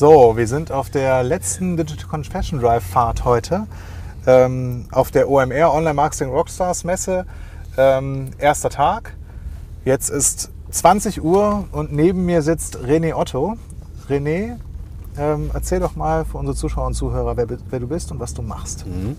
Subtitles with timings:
[0.00, 3.66] So, wir sind auf der letzten Digital Confession Drive Fahrt heute.
[4.26, 7.26] Ähm, auf der OMR Online Marketing Rockstars Messe.
[7.76, 9.14] Ähm, erster Tag.
[9.84, 13.58] Jetzt ist 20 Uhr und neben mir sitzt René Otto.
[14.08, 14.56] René,
[15.18, 18.32] ähm, erzähl doch mal für unsere Zuschauer und Zuhörer, wer, wer du bist und was
[18.32, 18.86] du machst.
[18.86, 19.18] Mhm.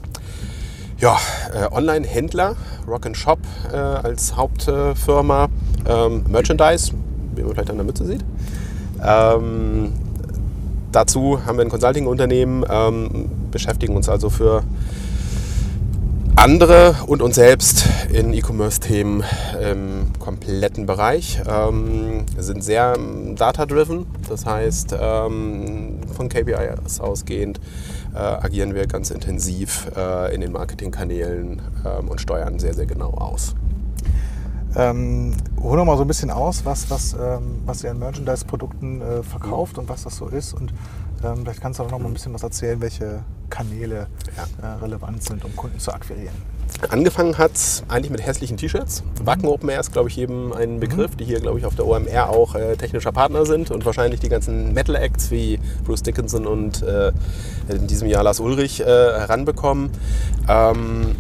[0.98, 1.20] Ja,
[1.54, 2.56] äh, Online-Händler,
[2.88, 3.38] Rock and Shop
[3.72, 5.48] äh, als Hauptfirma,
[5.88, 6.92] ähm, Merchandise,
[7.36, 8.26] wie man vielleicht an der Mütze sieht.
[9.06, 9.94] Ähm,
[10.92, 14.64] dazu haben wir ein Consulting-Unternehmen, ähm, beschäftigen uns also für
[16.36, 19.24] andere und uns selbst in E-Commerce-Themen
[19.62, 21.42] im kompletten Bereich.
[21.48, 22.98] Ähm, sind sehr
[23.36, 27.60] data-driven, das heißt ähm, von KPIs ausgehend
[28.14, 33.12] äh, agieren wir ganz intensiv äh, in den Marketingkanälen ähm, und steuern sehr, sehr genau
[33.12, 33.56] aus.
[34.76, 39.02] Ähm, hol noch mal so ein bisschen aus, was, was, ähm, was ihr an Merchandise-Produkten
[39.02, 40.54] äh, verkauft und was das so ist.
[40.54, 40.74] Und
[41.24, 44.08] ähm, vielleicht kannst du auch noch mal ein bisschen was erzählen, welche Kanäle
[44.62, 46.36] äh, relevant sind, um Kunden zu akquirieren.
[46.90, 49.04] Angefangen hat es eigentlich mit hässlichen T-Shirts.
[49.24, 51.18] Wacken Open Air ist, glaube ich, jedem ein Begriff, mhm.
[51.18, 54.30] die hier, glaube ich, auf der OMR auch äh, technischer Partner sind und wahrscheinlich die
[54.30, 57.12] ganzen Metal-Acts wie Bruce Dickinson und äh,
[57.68, 59.92] in diesem Jahr Lars Ulrich äh, heranbekommen.
[60.48, 61.16] Ähm,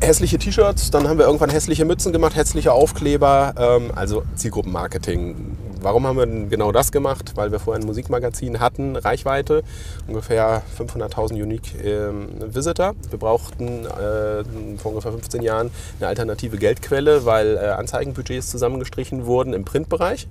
[0.00, 5.56] hässliche T-Shirts, dann haben wir irgendwann hässliche Mützen gemacht, hässliche Aufkleber, ähm, also Zielgruppenmarketing.
[5.80, 7.32] Warum haben wir genau das gemacht?
[7.36, 9.62] Weil wir vorher ein Musikmagazin hatten, Reichweite,
[10.08, 12.94] ungefähr 500.000 Unique ähm, Visitor.
[13.10, 14.44] Wir brauchten äh,
[14.78, 20.26] vor ungefähr 15 Jahren eine alternative Geldquelle, weil äh, Anzeigenbudgets zusammengestrichen wurden im Printbereich.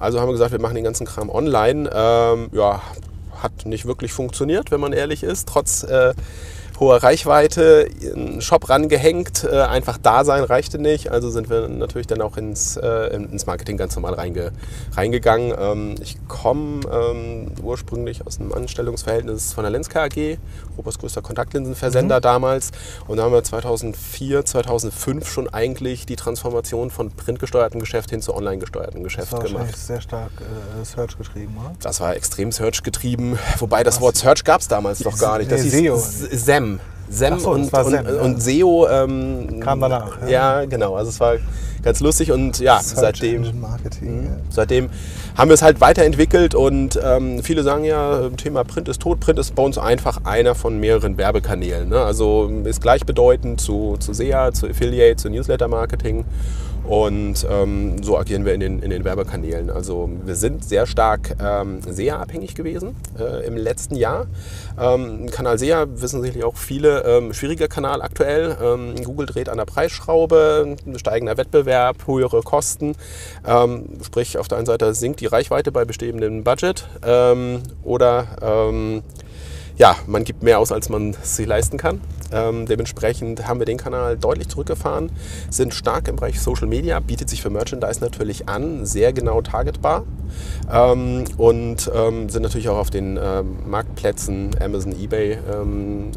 [0.00, 1.88] Also haben wir gesagt, wir machen den ganzen Kram online.
[1.94, 2.82] Ähm, ja,
[3.40, 6.14] hat nicht wirklich funktioniert, wenn man ehrlich ist, trotz äh,
[6.82, 11.10] hohe Reichweite, einen Shop rangehängt, äh, einfach da sein reichte nicht.
[11.10, 14.52] Also sind wir natürlich dann auch ins, äh, ins Marketing ganz normal reinge,
[14.92, 15.54] reingegangen.
[15.56, 20.38] Ähm, ich komme ähm, ursprünglich aus einem Anstellungsverhältnis von der Lenska AG,
[20.72, 22.22] Europas größter Kontaktlinsenversender mhm.
[22.22, 22.70] damals.
[23.06, 28.34] Und da haben wir 2004, 2005 schon eigentlich die Transformation von printgesteuertem Geschäft hin zu
[28.34, 29.76] online gesteuertem Geschäft das war gemacht.
[29.76, 31.74] sehr stark äh, Search getrieben, oder?
[31.80, 34.02] Das war extrem Search getrieben, wobei das Was?
[34.02, 35.50] Wort Search gab es damals noch gar nicht.
[35.50, 36.36] Das nee, ist SEO.
[36.36, 36.80] SEM.
[37.12, 38.22] SEM so, und, und, Sem, ja.
[38.22, 40.22] und, SEO ähm, kam danach.
[40.22, 40.60] Ja.
[40.60, 40.64] ja.
[40.64, 40.96] genau.
[40.96, 41.36] Also es war
[41.82, 44.88] ganz lustig und ja, Search seitdem, Marketing, mh, seitdem
[45.36, 49.20] haben wir es halt weiterentwickelt und ähm, viele sagen ja, Thema Print ist tot.
[49.20, 51.88] Print ist bei uns einfach einer von mehreren Werbekanälen.
[51.88, 52.00] Ne?
[52.00, 56.24] Also ist gleichbedeutend zu, zu SEA, zu Affiliate, zu Newsletter-Marketing.
[56.84, 59.70] Und ähm, so agieren wir in den, in den Werbekanälen.
[59.70, 64.26] Also wir sind sehr stark ähm, SEA-abhängig gewesen äh, im letzten Jahr.
[64.80, 68.56] Ähm, Kanal SEA wissen sicherlich auch viele, ähm, schwieriger Kanal aktuell.
[68.60, 72.96] Ähm, Google dreht an der Preisschraube, steigender Wettbewerb, höhere Kosten.
[73.46, 78.26] Ähm, sprich, auf der einen Seite sinkt die Reichweite bei bestehendem Budget ähm, oder
[79.76, 82.00] ja, man gibt mehr aus, als man sich leisten kann.
[82.32, 85.10] Ähm, dementsprechend haben wir den Kanal deutlich zurückgefahren,
[85.50, 90.04] sind stark im Bereich Social Media, bietet sich für Merchandise natürlich an, sehr genau targetbar.
[90.72, 96.10] Ähm, und ähm, sind natürlich auch auf den ähm, Marktplätzen Amazon, eBay ähm,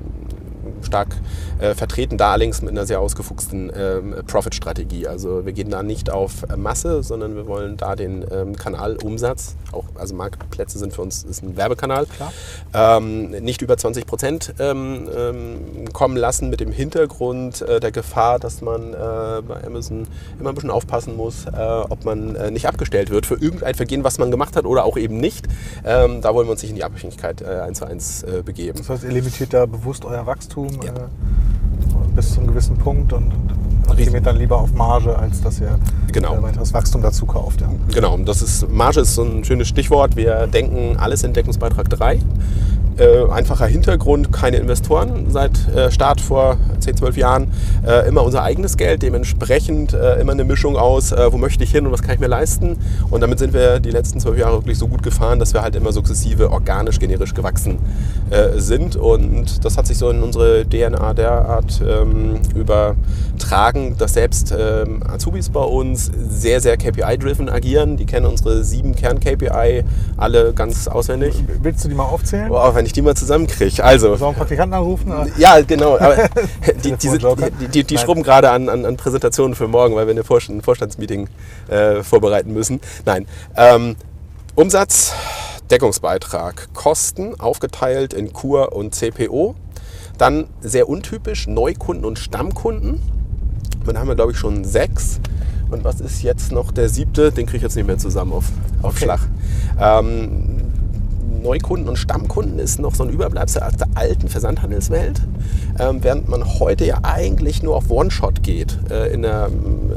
[0.82, 1.16] stark
[1.60, 5.08] äh, vertreten, da allerdings mit einer sehr ausgefuchsten ähm, Profit-Strategie.
[5.08, 9.86] Also wir gehen da nicht auf Masse, sondern wir wollen da den ähm, Kanalumsatz, auch,
[9.96, 12.08] also Marktplätze sind für uns ist ein Werbekanal,
[12.74, 18.40] ähm, nicht über 20 Prozent ähm, ähm, kommen lassen mit dem Hintergrund äh, der Gefahr,
[18.40, 20.08] dass man äh, bei Amazon
[20.40, 24.04] immer ein bisschen aufpassen muss, äh, ob man äh, nicht abgestellt wird für irgendein Vergehen,
[24.04, 25.48] was man gemacht hat oder auch eben nicht.
[25.84, 28.78] Ähm, da wollen wir uns nicht in die Abhängigkeit äh, eins zu eins begeben.
[28.78, 31.10] Das heißt, ihr limitiert da bewusst euer Wachstum ja.
[32.16, 33.32] bis zu einem gewissen Punkt und
[33.88, 35.78] optimiert dann lieber auf Marge, als dass ihr
[36.12, 36.42] genau.
[36.42, 37.62] weiteres Wachstum dazu kauft.
[37.62, 37.70] Ja.
[37.94, 40.16] Genau, das ist, Marge ist so ein schönes Stichwort.
[40.16, 42.20] Wir denken alles in Deckungsbeitrag 3.
[42.98, 47.52] Äh, einfacher Hintergrund, keine Investoren seit äh, Start vor 10, 12 Jahren.
[47.86, 51.72] Äh, immer unser eigenes Geld, dementsprechend äh, immer eine Mischung aus, äh, wo möchte ich
[51.72, 52.78] hin und was kann ich mir leisten.
[53.10, 55.76] Und damit sind wir die letzten zwölf Jahre wirklich so gut gefahren, dass wir halt
[55.76, 57.80] immer sukzessive organisch, generisch gewachsen
[58.56, 58.96] sind.
[58.96, 65.50] Und das hat sich so in unsere DNA derart ähm, übertragen, dass selbst ähm, Azubis
[65.50, 67.98] bei uns sehr, sehr KPI-driven agieren.
[67.98, 69.84] Die kennen unsere sieben Kern-KPI
[70.18, 71.36] alle ganz auswendig.
[71.62, 72.50] Willst du die mal aufzählen?
[72.52, 73.84] Oh, wenn ich die mal zusammenkriege.
[73.84, 75.12] Also, Sollen wir einen Praktikanten anrufen?
[75.12, 75.28] Oder?
[75.38, 75.96] Ja, genau.
[75.96, 76.16] Aber
[76.84, 80.12] die, diese, die, die, die schrubben gerade an, an, an, Präsentationen für morgen, weil wir
[80.12, 81.30] eine Vorstand, ein Vorstandsmeeting
[81.68, 82.80] äh, vorbereiten müssen.
[83.06, 83.28] Nein.
[83.56, 83.96] Ähm,
[84.56, 85.14] Umsatz,
[85.70, 89.56] Deckungsbeitrag, Kosten aufgeteilt in Kur und CPO.
[90.18, 93.02] Dann sehr untypisch Neukunden und Stammkunden.
[93.86, 95.20] Dann haben wir, glaube ich, schon sechs.
[95.70, 97.32] Und was ist jetzt noch der siebte?
[97.32, 98.46] Den kriege ich jetzt nicht mehr zusammen auf,
[98.82, 99.06] auf okay.
[99.06, 99.20] Schlag.
[99.80, 100.72] Ähm,
[101.46, 105.22] Neukunden und Stammkunden ist noch so ein Überbleibsel aus der alten Versandhandelswelt,
[105.80, 109.92] ähm, während man heute ja eigentlich nur auf One-Shot geht äh, in der ähm,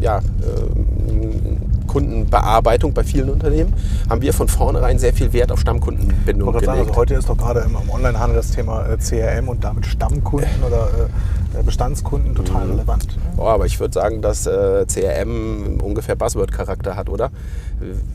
[0.00, 3.72] ja, äh, Kundenbearbeitung bei vielen Unternehmen,
[4.08, 6.66] haben wir von vornherein sehr viel Wert auf Stammkundenbindung gelegt.
[6.66, 9.86] sagen, also heute ist doch gerade im, im Onlinehandel das Thema äh, CRM und damit
[9.86, 12.72] Stammkunden oder äh, Bestandskunden total Mhm.
[12.72, 13.18] relevant.
[13.36, 17.30] Boah, aber ich würde sagen, dass äh, CRM ungefähr Buzzword-Charakter hat, oder?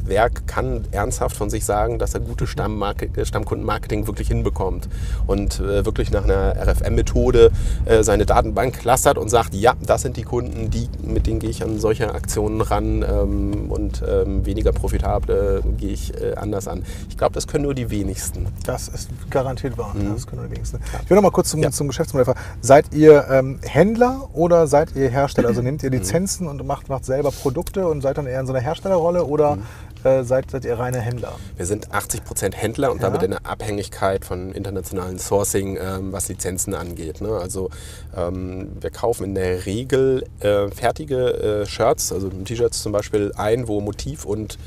[0.06, 4.88] Wer kann ernsthaft von sich sagen, dass er gute äh, Stammkundenmarketing wirklich hinbekommt
[5.26, 7.52] und äh, wirklich nach einer RFM-Methode
[7.86, 11.50] äh, seine Datenbank clustert und sagt, ja, das sind die Kunden, die, mit denen gehe
[11.50, 16.84] ich an solche Aktionen ran ähm, und ähm, weniger profitable gehe ich äh, anders an.
[17.10, 18.48] Ich glaube, das können nur die wenigsten.
[18.66, 19.96] Das ist garantiert wahr.
[20.14, 20.82] Das können wir wenigstens.
[21.04, 22.40] Ich will noch mal kurz zum, zum Geschäftsmodell fragen.
[22.62, 25.48] Seid ihr ähm, Händler oder seid ihr Hersteller?
[25.48, 28.54] Also nehmt ihr Lizenzen und macht, macht selber Produkte und seid dann eher in so
[28.54, 29.58] einer Herstellerrolle oder
[30.06, 31.36] äh, seid, seid ihr reine Händler?
[31.58, 33.10] Wir sind 80% Händler und Ja.
[33.10, 37.22] damit in der Abhängigkeit von internationalen Sourcing, ähm, was Lizenzen angeht.
[37.22, 37.30] Ne?
[37.30, 37.70] Also
[38.16, 43.68] ähm, wir kaufen in der Regel äh, fertige äh, Shirts, also T-Shirts zum Beispiel ein,
[43.68, 44.58] wo Motiv und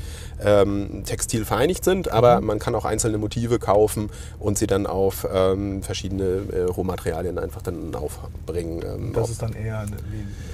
[0.43, 4.09] ähm, Textil vereinigt sind, aber man kann auch einzelne Motive kaufen
[4.39, 8.81] und sie dann auf ähm, verschiedene äh, Rohmaterialien einfach dann aufbringen.
[8.83, 9.97] Ähm, Das auf- ist dann eher eine,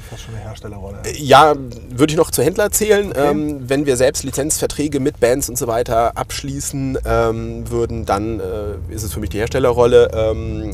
[0.10, 0.98] fast schon eine Herstellerrolle.
[1.18, 1.54] ja,
[1.90, 3.14] würde ich noch zu Händler zählen.
[3.16, 8.94] Ähm, wenn wir selbst Lizenzverträge mit Bands und so weiter abschließen ähm, würden, dann äh,
[8.94, 10.10] ist es für mich die Herstellerrolle.
[10.14, 10.72] Ähm,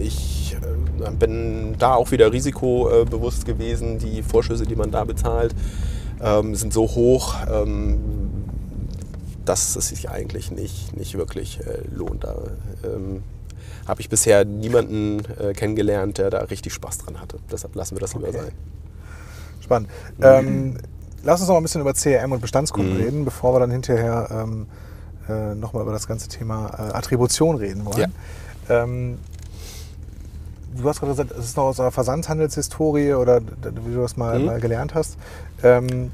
[0.00, 0.56] ich
[1.04, 3.98] äh, bin da auch wieder risikobewusst gewesen.
[3.98, 5.54] Die Vorschüsse, die man da bezahlt,
[6.52, 7.34] sind so hoch,
[9.50, 12.22] dass es sich eigentlich nicht, nicht wirklich äh, lohnt.
[12.22, 12.36] Da
[12.84, 13.24] ähm,
[13.84, 17.38] habe ich bisher niemanden äh, kennengelernt, der da richtig Spaß dran hatte.
[17.50, 18.38] Deshalb lassen wir das lieber Okay.
[18.38, 18.52] sein.
[19.60, 19.88] Spannend.
[20.22, 20.76] Ähm,
[21.24, 23.00] lass uns noch mal ein bisschen über CRM und Bestandskunden Mhm.
[23.02, 24.66] reden, bevor wir dann hinterher ähm,
[25.28, 28.14] äh, nochmal über das ganze Thema äh, Attribution reden wollen.
[28.68, 29.18] Ähm,
[30.80, 34.38] du hast gerade gesagt, es ist noch aus einer Versandhandelshistorie oder wie du das mal,
[34.38, 34.44] Mhm.
[34.46, 35.16] mal gelernt hast.
[35.64, 36.12] Ähm,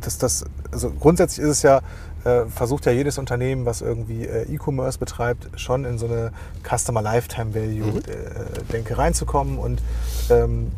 [0.00, 1.80] dass das, also grundsätzlich ist es ja,
[2.24, 6.32] äh, versucht ja jedes Unternehmen, was irgendwie äh, E-Commerce betreibt, schon in so eine
[6.68, 7.98] Customer Lifetime Value Mhm.
[7.98, 9.80] äh, Denke reinzukommen und
[10.28, 10.70] ähm,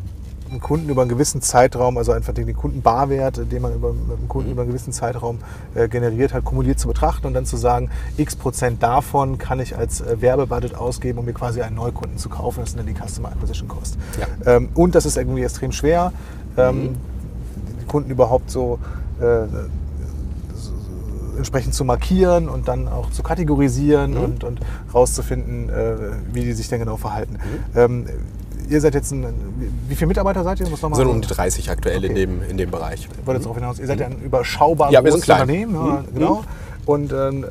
[0.49, 4.19] einen Kunden über einen gewissen Zeitraum, also einfach den, den Kundenbarwert, den man über, mit
[4.19, 4.53] dem Kunden Mhm.
[4.53, 5.39] über einen gewissen Zeitraum
[5.73, 9.75] äh, generiert hat, kumuliert zu betrachten und dann zu sagen, x Prozent davon kann ich
[9.75, 12.59] als äh, Werbebudget ausgeben, um mir quasi einen Neukunden zu kaufen.
[12.61, 13.97] Das sind dann die Customer Acquisition Cost.
[14.45, 14.55] Ja.
[14.57, 16.13] Ähm, und das ist irgendwie extrem schwer,
[16.55, 16.95] ähm, Mhm.
[17.81, 18.77] die Kunden überhaupt so-
[21.37, 24.17] entsprechend zu markieren und dann auch zu kategorisieren Mhm.
[24.23, 24.59] und, und
[24.93, 25.95] rauszufinden, äh,
[26.31, 27.33] wie die sich denn genau verhalten.
[27.73, 27.79] Mhm.
[27.79, 28.05] Ähm,
[28.69, 29.25] ihr seid jetzt ein,
[29.87, 30.69] wie- viele Mitarbeiter seid ihr?
[30.69, 32.25] Muss noch mal sind um die 30 aktuell in, Okay.
[32.25, 33.07] dem, in dem Bereich.
[33.11, 35.21] ich wollte jetzt darauf hinaus, ihr seid ja ein überschaubar Ja, großes.
[35.21, 36.13] Unternehmen, ja, Mhm.
[36.13, 36.43] genau.
[36.85, 37.45] Und ähm,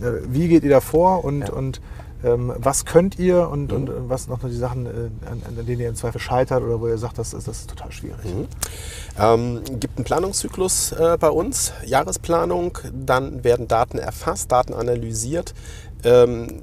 [0.00, 1.52] äh, wie geht ihr da vor und, Ja.
[1.52, 1.80] und
[2.24, 3.76] ähm, was könnt ihr und, Mhm.
[3.76, 4.90] und äh, was noch die Sachen, äh,
[5.26, 7.70] an, an denen ihr im Zweifel scheitert oder wo ihr sagt, das ist, das ist
[7.70, 8.24] total schwierig.
[8.24, 8.48] Mhm.
[9.18, 15.54] Ähm, gibt einen Planungszyklus äh, bei uns, Jahresplanung, dann werden Daten erfasst, Daten analysiert,
[16.04, 16.62] ähm,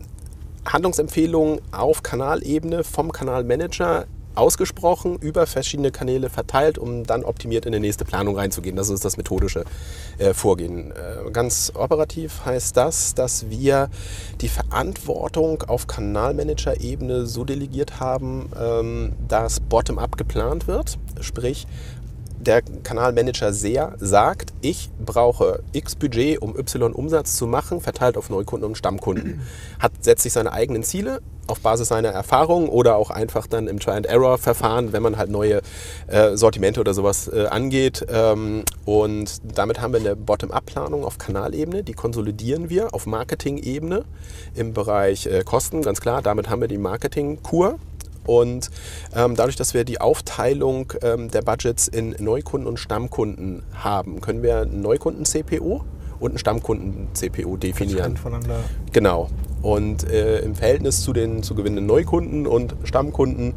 [0.66, 4.06] Handlungsempfehlungen auf Kanalebene vom Kanalmanager
[4.38, 8.76] ausgesprochen, über verschiedene Kanäle verteilt, um dann optimiert in die nächste Planung reinzugehen.
[8.76, 9.66] Das ist das methodische
[10.18, 10.92] äh, Vorgehen.
[10.92, 13.90] Äh, ganz operativ heißt das, dass wir
[14.42, 20.98] die Verantwortung auf Kanalmanager-Ebene so delegiert haben, ähm, dass bottom-up geplant wird.
[21.22, 21.68] Sprich,
[22.40, 28.30] der Kanalmanager SEA sagt, ich brauche X Budget, um Y Umsatz zu machen, verteilt auf
[28.30, 29.42] Neukunden und Stammkunden.
[29.80, 33.80] Hat, setzt sich seine eigenen Ziele auf Basis seiner Erfahrung oder auch einfach dann im
[33.80, 35.62] Try-and-Error-Verfahren, wenn man halt neue
[36.08, 38.06] äh, Sortimente oder sowas äh, angeht.
[38.10, 44.04] Ähm, und damit haben wir eine Bottom-up-Planung auf Kanalebene, die konsolidieren wir auf Marketing-Ebene
[44.56, 46.22] im Bereich äh, Kosten, ganz klar.
[46.22, 47.80] Damit haben wir die Marketing-Kur.
[48.28, 48.70] Und
[49.16, 54.44] ähm, dadurch, dass wir die Aufteilung ähm, der Budgets in Neukunden und Stammkunden haben, können
[54.44, 55.84] wir einen Neukunden-CPO
[56.20, 58.18] und einen Stammkunden-CPO definieren.
[58.18, 58.60] Voneinander.
[58.92, 59.30] Genau.
[59.62, 63.54] Und äh, im Verhältnis zu den zu gewinnenden Neukunden und Stammkunden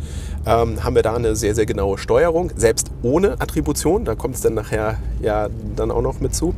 [0.47, 4.05] ähm, haben wir da eine sehr, sehr genaue Steuerung, selbst ohne Attribution.
[4.05, 6.55] Da kommt es dann nachher ja dann auch noch mit zu.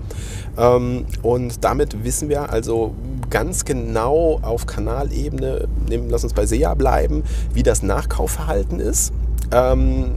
[0.56, 2.94] Ähm, und damit wissen wir also
[3.32, 7.24] ganz genau auf Kanalebene, nehmen, lass uns bei SEA bleiben,
[7.54, 9.12] wie das Nachkaufverhalten ist.
[9.50, 10.12] Ähm,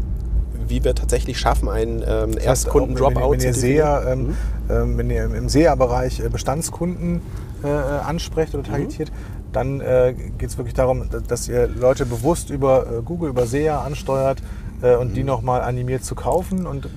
[0.67, 4.35] wie wir tatsächlich schaffen, einen ähm, Erstkunden-Dropout Wenn, SEA, ähm,
[4.69, 7.21] ähm, wenn ihr im- SEA-Bereich äh, Bestandskunden
[7.63, 8.59] äh, ansprecht Mhm.
[8.59, 9.11] oder targetiert,
[9.53, 13.45] dann äh, geht es wirklich darum, dass- dass ihr Leute bewusst über äh, Google, über
[13.45, 14.41] SEA ansteuert,
[14.81, 16.65] äh, und die nochmal animiert zu kaufen.
[16.67, 16.89] Und, äh,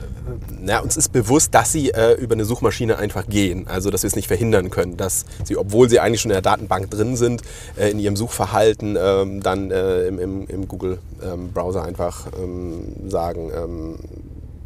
[0.61, 3.67] Na, uns ist bewusst, dass sie äh, über eine Suchmaschine einfach gehen.
[3.69, 6.43] Also, dass wir es nicht verhindern können, dass sie, obwohl sie eigentlich schon in der
[6.43, 7.43] Datenbank drin sind,
[7.77, 13.99] äh, in ihrem Suchverhalten ähm, dann äh, im, im, im Google-Browser einfach ähm, sagen, ähm,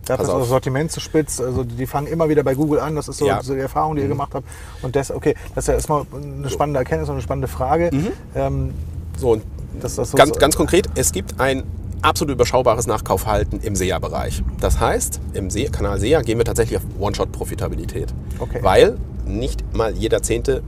[0.05, 0.49] dafür pass ist das.
[0.49, 1.41] Sortiment zu spitz.
[1.41, 2.97] Also die fangen immer wieder bei Google an.
[2.97, 3.37] Das ist so, Ja.
[3.37, 3.43] Mhm.
[3.43, 4.47] so die Erfahrung, die ihr gemacht habt.
[4.83, 7.91] Und das, okay, das ist ja erstmal eine spannende Erkenntnis und eine spannende Frage.
[8.35, 8.73] Ähm,
[9.17, 9.43] so, und
[9.81, 11.63] das so ganz, ganz konkret, es gibt ein
[12.03, 14.43] absolut überschaubares Nachkaufverhalten im SEA-Bereich.
[14.61, 18.13] Das heißt, im SEA, Kanal SEA gehen wir tatsächlich auf One-Shot-Profitabilität.
[18.39, 18.59] Okay.
[18.63, 20.63] Weil nicht mal jeder zehnte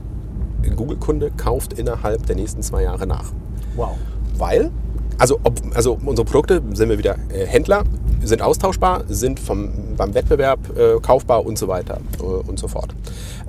[0.77, 3.33] Google-Kunde kauft innerhalb der nächsten zwei Jahre nach.
[3.77, 3.97] Wow.
[4.39, 4.71] Weil,
[5.19, 7.85] also, ob, also unsere Produkte, sind wir wieder äh, Händler,
[8.23, 12.95] sind austauschbar, sind vom, beim Wettbewerb äh, kaufbar und so weiter äh, und so fort.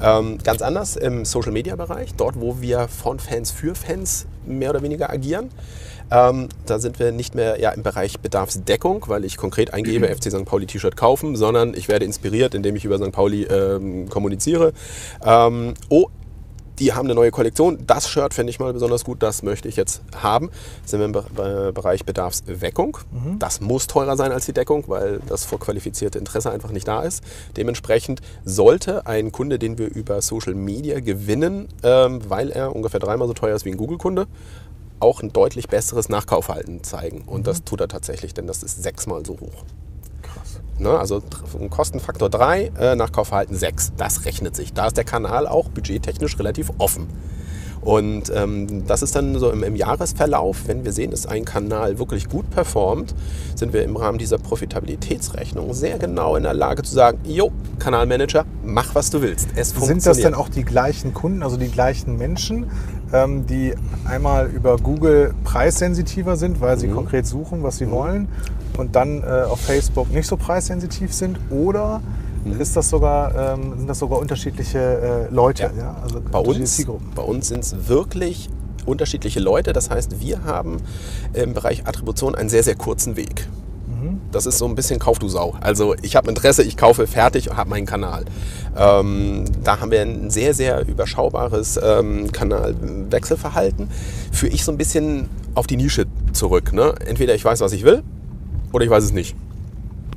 [0.01, 5.09] Ähm, ganz anders im Social-Media-Bereich, dort wo wir von Fans für Fans mehr oder weniger
[5.09, 5.49] agieren.
[6.11, 10.31] Ähm, da sind wir nicht mehr ja, im Bereich Bedarfsdeckung, weil ich konkret eingebe, FC
[10.31, 10.45] St.
[10.45, 13.11] Pauli T-Shirt kaufen, sondern ich werde inspiriert, indem ich über St.
[13.11, 14.73] Pauli ähm, kommuniziere.
[15.23, 16.09] Ähm, oh,
[16.79, 17.79] die haben eine neue Kollektion.
[17.87, 20.49] Das Shirt fände ich mal besonders gut, das möchte ich jetzt haben.
[20.85, 22.97] Sind wir im Be Be Bereich Bedarfsweckung.
[23.39, 27.23] Das muss teurer sein als die Deckung, weil das vorqualifizierte Interesse einfach nicht da ist.
[27.55, 33.27] Dementsprechend sollte ein Kunde, den wir über Social Media gewinnen, ähm, weil er ungefähr dreimal
[33.27, 34.27] so teuer ist wie ein Google-Kunde,
[34.99, 37.23] auch ein deutlich besseres Nachkaufverhalten zeigen.
[37.25, 39.65] Und das tut er tatsächlich, denn das ist sechsmal so hoch.
[40.21, 40.61] Krass.
[40.79, 41.21] Ne, also
[41.69, 43.93] Kostenfaktor 3, äh, Nachkaufverhalten 6.
[43.97, 44.73] Das rechnet sich.
[44.73, 47.07] Da ist der Kanal auch budgettechnisch relativ offen.
[47.85, 51.99] Und ähm, das ist dann so im, im Jahresverlauf, wenn wir sehen, dass ein Kanal
[51.99, 53.13] wirklich gut performt,
[53.53, 58.45] sind wir im Rahmen dieser Profitabilitätsrechnung sehr genau in der Lage zu sagen, jo, Kanalmanager,
[58.63, 59.49] mach was du willst.
[59.55, 60.25] Es Sind das funktioniert.
[60.25, 62.71] denn auch die gleichen Kunden, also die gleichen Menschen,
[63.47, 63.73] die
[64.05, 66.79] einmal über Google preissensitiver sind, weil Mhm.
[66.79, 68.27] sie konkret suchen, was sie wollen,
[68.77, 71.39] und dann äh, auf Facebook nicht so preissensitiv sind?
[71.49, 72.01] Oder
[72.43, 72.59] Mhm.
[72.61, 74.79] ist das sogar, ähm, sind das sogar unterschiedliche
[75.29, 75.63] äh, Leute?
[75.63, 75.71] Ja.
[75.77, 75.95] Ja.
[76.03, 78.49] Also Bei unterschiedliche uns, bei uns sind es wirklich
[78.85, 79.73] unterschiedliche Leute.
[79.73, 80.77] Das heißt, wir haben
[81.33, 83.47] im Bereich Attribution einen sehr, sehr kurzen Weg.
[84.35, 85.55] Das ist so ein bisschen Kauf du Sau.
[85.61, 88.25] Also ich habe Interesse, ich kaufe fertig und habe meinen Kanal.
[88.77, 93.87] Ähm, da haben wir ein sehr, sehr überschaubares ähm, Kanalwechselverhalten.
[94.33, 96.73] Führe ich so ein bisschen auf die Nische zurück.
[96.73, 96.95] Ne?
[97.05, 98.03] Entweder ich weiß, was ich will,
[98.73, 99.37] oder ich weiß es nicht.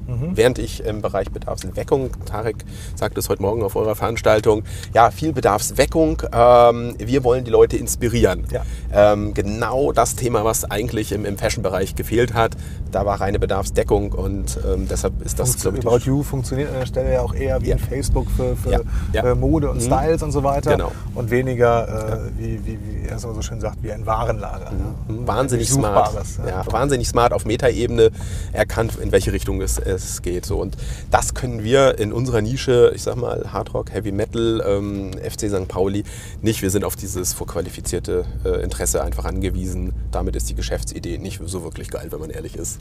[0.08, 2.56] Während ich im Bereich Bedarfsweckung, Tarek
[2.94, 4.62] sagte es heute Morgen auf eurer Veranstaltung,
[4.94, 6.22] ja, viel Bedarfsweckung.
[6.32, 8.46] Ähm, wir wollen die Leute inspirieren.
[8.50, 8.62] Ja.
[8.90, 12.52] Ähm, genau das Thema, was eigentlich im, im Fashion-Bereich gefehlt hat.
[12.90, 16.78] Da war reine Bedarfsdeckung und ähm, deshalb ist das, glaube ich, About You funktioniert an
[16.80, 17.74] der Stelle ja auch eher wie Ja.
[17.74, 18.80] ein Facebook für, für Ja,
[19.12, 19.22] ja.
[19.32, 19.82] Äh, Mode und Mhm.
[19.82, 20.70] Styles und so weiter.
[20.70, 20.90] Genau.
[21.14, 24.70] Und weniger, äh, wie, wie, wie er es immer so schön sagt, wie ein Warenlager.
[24.72, 25.26] Ja.
[25.26, 26.14] wahnsinnig Nicht smart.
[26.46, 28.10] Ja, wahnsinnig smart auf Metaebene
[28.52, 30.46] erkannt, in welche Richtung es, es geht.
[30.46, 30.58] So.
[30.58, 30.76] Und
[31.10, 35.48] das können wir in unserer Nische, ich sag mal Hard Rock, Heavy Metal, ähm, FC
[35.48, 35.68] St.
[35.68, 36.04] Pauli,
[36.42, 36.62] nicht.
[36.62, 39.92] Wir sind auf dieses vorqualifizierte äh, Interesse einfach angewiesen.
[40.10, 42.78] Damit ist die Geschäftsidee nicht so wirklich geil, wenn man ehrlich ist.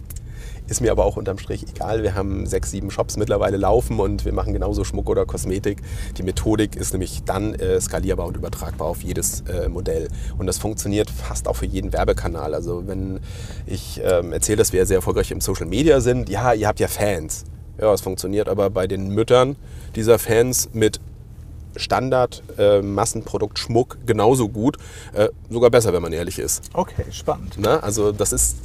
[0.67, 2.03] Ist mir aber auch unterm Strich egal.
[2.03, 5.81] Wir haben sechs, sieben Shops mittlerweile laufen und wir machen genauso Schmuck oder Kosmetik.
[6.17, 10.09] Die Methodik ist nämlich dann äh, skalierbar und übertragbar auf jedes äh, Modell.
[10.37, 12.53] Und das funktioniert fast auch für jeden Werbekanal.
[12.53, 13.21] Also wenn
[13.65, 16.87] ich ähm, erzähle, dass wir sehr erfolgreich im Social Media sind, ja, ihr habt ja
[16.87, 17.45] Fans.
[17.79, 19.55] Ja, es funktioniert aber bei den Müttern
[19.95, 20.99] dieser Fans mit
[21.75, 24.77] Standard, äh, Massenprodukt, Schmuck genauso gut.
[25.13, 26.63] Äh, sogar besser, wenn man ehrlich ist.
[26.73, 27.57] Okay, spannend.
[27.57, 27.81] Ne?
[27.81, 28.57] Also das ist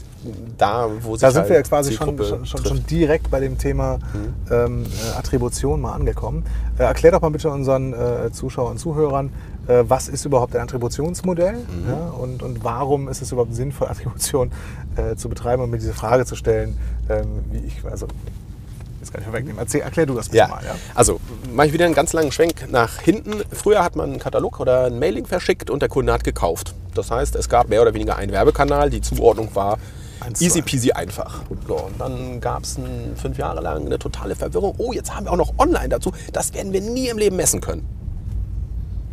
[0.59, 2.77] da, wo sich Da sind halt wir ja quasi schon, schon, schon.
[2.79, 2.87] Mhm.
[2.87, 3.99] direkt bei dem Thema
[4.51, 6.45] ähm, äh, Attribution mal angekommen.
[6.79, 9.31] Äh, erklär doch mal bitte unseren äh, Zuschauern und Zuhörern,
[9.69, 11.89] äh, was ist überhaupt ein Attributionsmodell Mhm.
[11.89, 14.51] ja, und, und warum ist es überhaupt sinnvoll, Attribution
[14.97, 16.77] äh, zu betreiben und mir diese Frage zu stellen,
[17.09, 18.07] ähm, wie ich, also,
[19.01, 19.59] jetzt kann ich vorwegnehmen.
[19.59, 20.65] Erzähl, erklär du das bitte Ja, mal.
[20.65, 20.75] Ja?
[20.95, 21.21] also
[21.53, 23.43] mache ich wieder einen ganz langen Schwenk nach hinten.
[23.53, 26.75] Früher hat man einen Katalog oder ein Mailing verschickt und der Kunde hat gekauft.
[26.95, 29.79] Das heißt, es gab mehr oder weniger einen Werbekanal, die Zuordnung war
[30.23, 31.43] Eins easy peasy einfach.
[31.67, 32.79] So, und dann gab es
[33.17, 34.75] fünf Jahre lang eine totale Verwirrung.
[34.79, 36.13] Oh, jetzt haben wir auch noch online dazu.
[36.33, 37.87] Das werden wir nie im Leben messen können.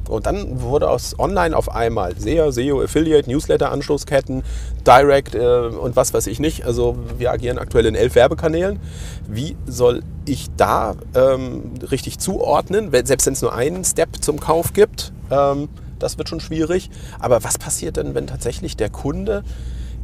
[0.09, 4.43] Und dann wurde aus Online auf einmal SEA, SEO, Affiliate, Newsletter, Anschlussketten,
[4.85, 6.65] Direct äh, und was weiß ich nicht.
[6.65, 8.79] Also wir agieren aktuell in elf Werbekanälen.
[9.27, 14.39] Wie soll ich da ähm, richtig zuordnen, wenn, selbst wenn es nur einen Step zum
[14.39, 15.13] Kauf gibt?
[15.29, 16.89] Ähm, das wird schon schwierig.
[17.19, 19.43] Aber was passiert denn, wenn tatsächlich der Kunde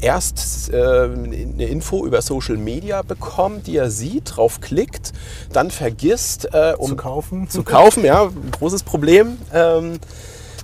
[0.02, 5.14] erst äh, eine Info über Social Media bekommt, die er sieht, draufklickt,
[5.52, 7.50] dann vergisst, äh, um Zu kaufen?
[7.50, 9.38] zu kaufen, ja, großes Problem.
[9.54, 10.00] Ähm,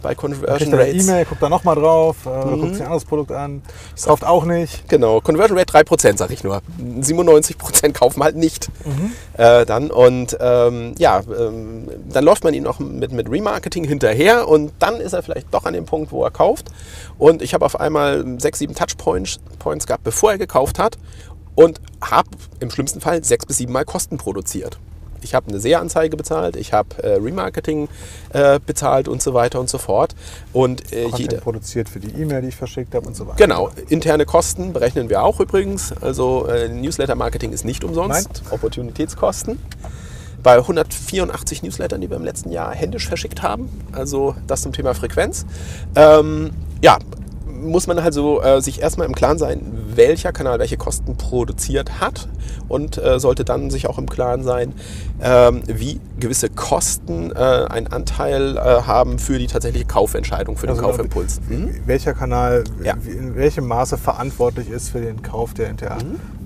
[0.02, 1.08] bei Conversion er Rates.
[1.08, 2.60] E-Mail, guckt da nochmal drauf, äh, Mhm.
[2.62, 3.62] guckt sich ein anderes Produkt an,
[4.06, 4.88] kauft auch nicht.
[4.90, 6.62] Genau, Conversion Rate 3%, sag ich nur.
[7.00, 8.70] 97% kaufen halt nicht.
[8.86, 9.12] Mhm.
[9.38, 14.48] Äh, dann und ähm, ja, ähm, dann läuft man ihn noch mit, mit Remarketing hinterher
[14.48, 16.68] und dann ist er vielleicht doch an dem Punkt, wo er kauft.
[17.18, 20.98] Und ich habe auf einmal sechs, sieben Touchpoints Points gehabt, bevor er gekauft hat
[21.56, 22.30] und habe
[22.60, 24.80] im schlimmsten Fall sechs bis sieben Mal Kosten produziert.
[25.24, 27.88] Ich habe eine SEA-Anzeige bezahlt, ich habe äh, Remarketing
[28.34, 30.16] äh, bezahlt und so weiter und so fort.
[30.54, 33.38] Und äh, jeder, produziert für die E-Mail, die ich verschickt habe und so weiter.
[33.38, 35.94] Genau, interne Kosten berechnen wir auch übrigens.
[36.02, 38.44] Also äh, Newsletter-Marketing ist nicht umsonst.
[38.52, 39.60] Opportunitätskosten.
[40.44, 43.70] Bei 184 Newslettern, die wir im letzten Jahr händisch verschickt haben.
[43.92, 45.46] Also das zum Thema Frequenz.
[45.96, 46.52] Ähm,
[46.82, 46.98] ja,
[47.62, 49.62] muss man also äh, sich erstmal im Klaren sein,
[49.96, 52.28] welcher Kanal welche Kosten produziert hat
[52.68, 54.74] und äh, sollte dann sich auch im Klaren sein,
[55.22, 60.76] ähm, wie gewisse Kosten äh, einen Anteil äh, haben für die tatsächliche Kaufentscheidung, für den
[60.76, 61.40] Also, Kaufimpuls.
[61.50, 61.76] Mhm.
[61.86, 62.96] Welcher Kanal Ja.
[63.06, 65.98] in welchem Maße verantwortlich ist für den Kauf, der hinterher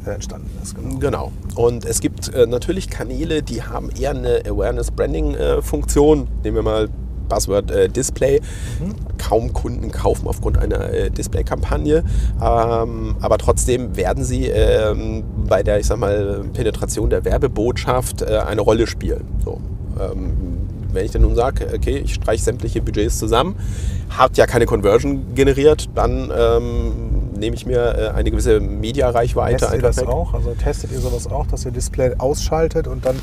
[0.06, 0.76] äh, entstanden ist.
[0.76, 1.00] Genau.
[1.00, 1.32] Genau.
[1.56, 6.28] Und es gibt äh, natürlich Kanäle, die haben eher eine Awareness-Branding-Funktion.
[6.44, 6.90] Nehmen wir mal
[7.28, 8.42] Buzzword äh, Display.
[9.18, 12.04] Kaum Kunden kaufen aufgrund einer äh, Display-Kampagne,
[12.42, 18.38] ähm, aber trotzdem werden sie ähm, bei der, ich sag mal, Penetration der Werbebotschaft äh,
[18.40, 19.26] eine Rolle spielen.
[19.44, 19.60] So.
[20.00, 20.34] Ähm,
[20.96, 23.56] wenn ich dann nun sage, okay, ich streiche sämtliche Budgets zusammen,
[24.10, 27.05] hat ja keine Conversion generiert, dann ähm,
[27.38, 30.08] nehme ich mir äh, eine gewisse Media-Reichweite Testet ihr einfach das weg.
[30.08, 30.34] auch?
[30.34, 33.20] Also testet ihr sowas auch, dass ihr Display ausschaltet und dann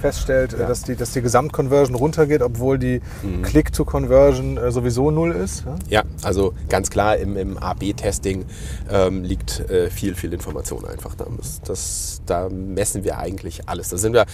[0.00, 0.68] feststellt, äh, Ja.
[0.68, 3.42] dass, die, dass die Gesamtconversion runtergeht, obwohl die Mhm.
[3.42, 5.64] Click-to-Conversion äh, sowieso null ist?
[5.64, 5.74] Ja?
[5.88, 8.44] Ja, also ganz klar im, im AB-Testing
[8.90, 11.14] ähm, liegt äh, viel, viel Information einfach.
[11.14, 13.88] Da, muss, das, da messen wir eigentlich alles.
[13.88, 14.26] Da sind wir äh,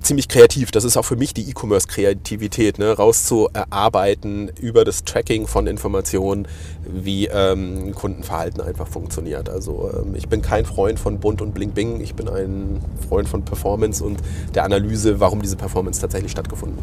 [0.00, 0.70] ziemlich kreativ.
[0.70, 2.92] Das ist auch für mich die E-Commerce-Kreativität, ne?
[2.92, 6.46] rauszuarbeiten über das Tracking von Informationen,
[6.86, 7.92] wie ähm,
[8.22, 9.48] Kundenverhalten einfach funktioniert.
[9.48, 12.00] Also ähm, ich bin kein Freund von Bunt und Bling Bing.
[12.00, 14.20] Ich bin ein Freund von Performance und
[14.54, 16.78] der Analyse, warum diese Performance tatsächlich stattgefunden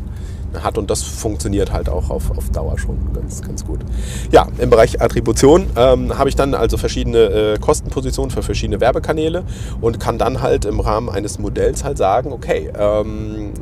[0.61, 0.77] hat.
[0.77, 3.79] Und das funktioniert halt auch auf, auf Dauer schon ganz, ganz gut.
[4.31, 9.43] Ja, im Bereich Attribution ähm, habe ich dann also verschiedene äh, Kostenpositionen für verschiedene Werbekanäle
[9.81, 13.53] und kann dann halt im Rahmen eines Modells halt sagen, okay, ähm,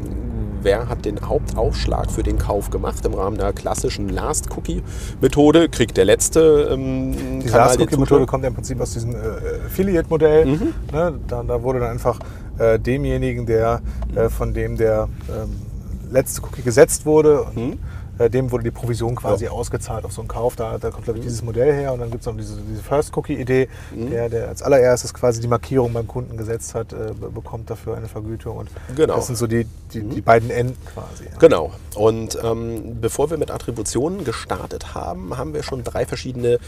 [0.62, 6.06] wer hat den Hauptaufschlag für den Kauf gemacht im Rahmen der klassischen Last-Cookie-Methode, kriegt der
[6.06, 9.17] letzte ähm, Die last den methode kommt ja im Prinzip aus diesem äh,
[9.65, 10.46] Affiliate-Modell.
[10.46, 10.74] Mhm.
[10.91, 11.13] Ne?
[11.28, 12.20] Da, da wurde dann einfach
[12.58, 13.82] äh, demjenigen, der
[14.15, 15.56] äh, von dem der ähm,
[16.12, 17.80] letzte Cookie gesetzt wurde, und, Mhm.
[18.19, 20.56] Äh, dem wurde die Provision quasi ausgezahlt auf so einen Kauf.
[20.56, 21.27] Da, da kommt, glaube ich, Mhm.
[21.30, 21.93] dieses Modell her.
[21.93, 25.93] Und dann gibt es noch diese, diese First-Cookie-Idee, der, der als allererstes quasi die Markierung
[25.93, 28.58] beim Kunden gesetzt hat, äh, be- bekommt dafür eine Vergütung.
[28.58, 29.15] Und Genau.
[29.15, 31.25] das sind so die, die, die beiden Enden quasi.
[31.25, 31.38] Ja.
[31.39, 31.71] Genau.
[31.95, 36.60] Und ähm, bevor wir mit Attributionen gestartet haben, haben wir schon drei verschiedene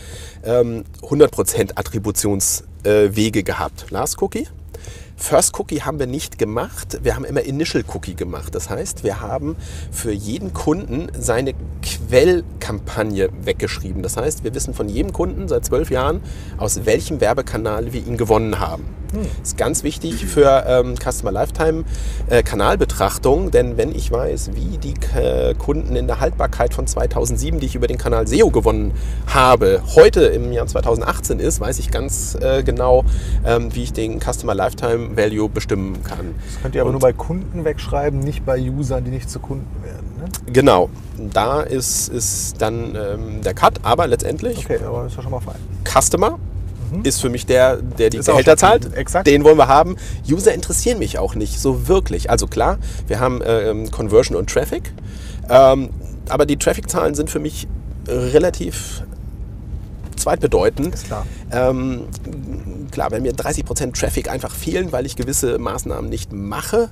[0.43, 3.88] ähm, 100% Attributionswege äh, gehabt.
[3.91, 4.47] Last Cookie.
[5.19, 6.99] First Cookie haben wir nicht gemacht.
[7.03, 8.55] Wir haben immer Initial Cookie gemacht.
[8.55, 9.58] Das heißt, wir haben
[9.91, 11.53] für jeden Kunden seine
[11.84, 14.01] Quellkampagne weggeschrieben.
[14.01, 16.21] Das heißt, wir wissen von jedem Kunden seit zwölf Jahren,
[16.58, 18.98] aus welchem Werbekanal wir ihn gewonnen haben.
[19.12, 21.84] Das ist ganz wichtig für ähm, Customer Lifetime
[22.30, 27.60] äh, Kanalbetrachtung, denn wenn ich weiß, wie die äh, Kunden in der Haltbarkeit von 2007,
[27.60, 28.91] die ich über den Kanal SEO gewonnen
[29.28, 33.04] habe, heute im Jahr 2018 ist, weiß ich ganz äh, genau,
[33.45, 36.36] ähm, wie ich den Customer Lifetime Value bestimmen kann.
[36.45, 39.39] Das könnt ihr aber Und- nur bei Kunden wegschreiben, nicht bei Usern, die nicht zu
[39.39, 40.06] Kunden werden.
[40.19, 40.54] Ne?
[40.54, 40.89] Genau,
[41.34, 45.39] da ist, ist dann ähm, der Cut, aber letztendlich Okay, aber ist ja schon mal
[45.39, 45.56] fein.
[45.84, 46.38] Customer
[47.04, 48.93] ist für mich der, der die Gehälter zahlt.
[48.95, 49.28] exakt.
[49.28, 49.95] Den wollen wir haben.
[50.30, 52.30] User interessieren mich auch nicht so wirklich.
[52.30, 54.91] Also klar, wir haben ähm, Conversion und Traffic,
[55.49, 55.89] ähm,
[56.30, 57.67] aber die Traffic-Zahlen sind für mich
[58.08, 59.04] relativ
[60.19, 60.93] zweitbedeutend.
[60.93, 61.25] Ist klar.
[61.51, 62.01] Ähm,
[62.91, 66.89] klar, wenn mir 30% Traffic einfach fehlen, weil ich gewisse Maßnahmen nicht mache,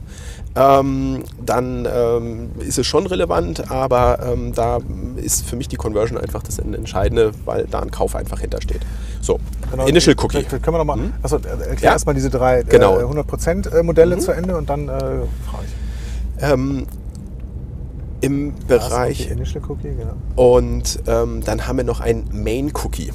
[0.56, 4.80] ähm, dann ähm, ist es schon relevant, aber ähm, da
[5.18, 8.82] ist für mich die Conversion einfach das Entscheidende, weil da ein Kauf einfach hintersteht.
[9.22, 9.40] So,
[9.86, 10.38] Initial Cookie.
[10.44, 11.14] Vielleicht können wir nochmal, Mhm.
[11.22, 11.92] achso, erklär Ja.
[11.92, 13.00] erstmal diese drei Genau.
[13.00, 16.44] äh, 100% Modelle zu Ende und dann äh, frage ich.
[16.44, 16.88] Ähm,
[18.22, 20.14] Im Bereich Cookie, Cookie, genau.
[20.36, 23.12] Und ähm, dann haben wir noch ein Main Cookie.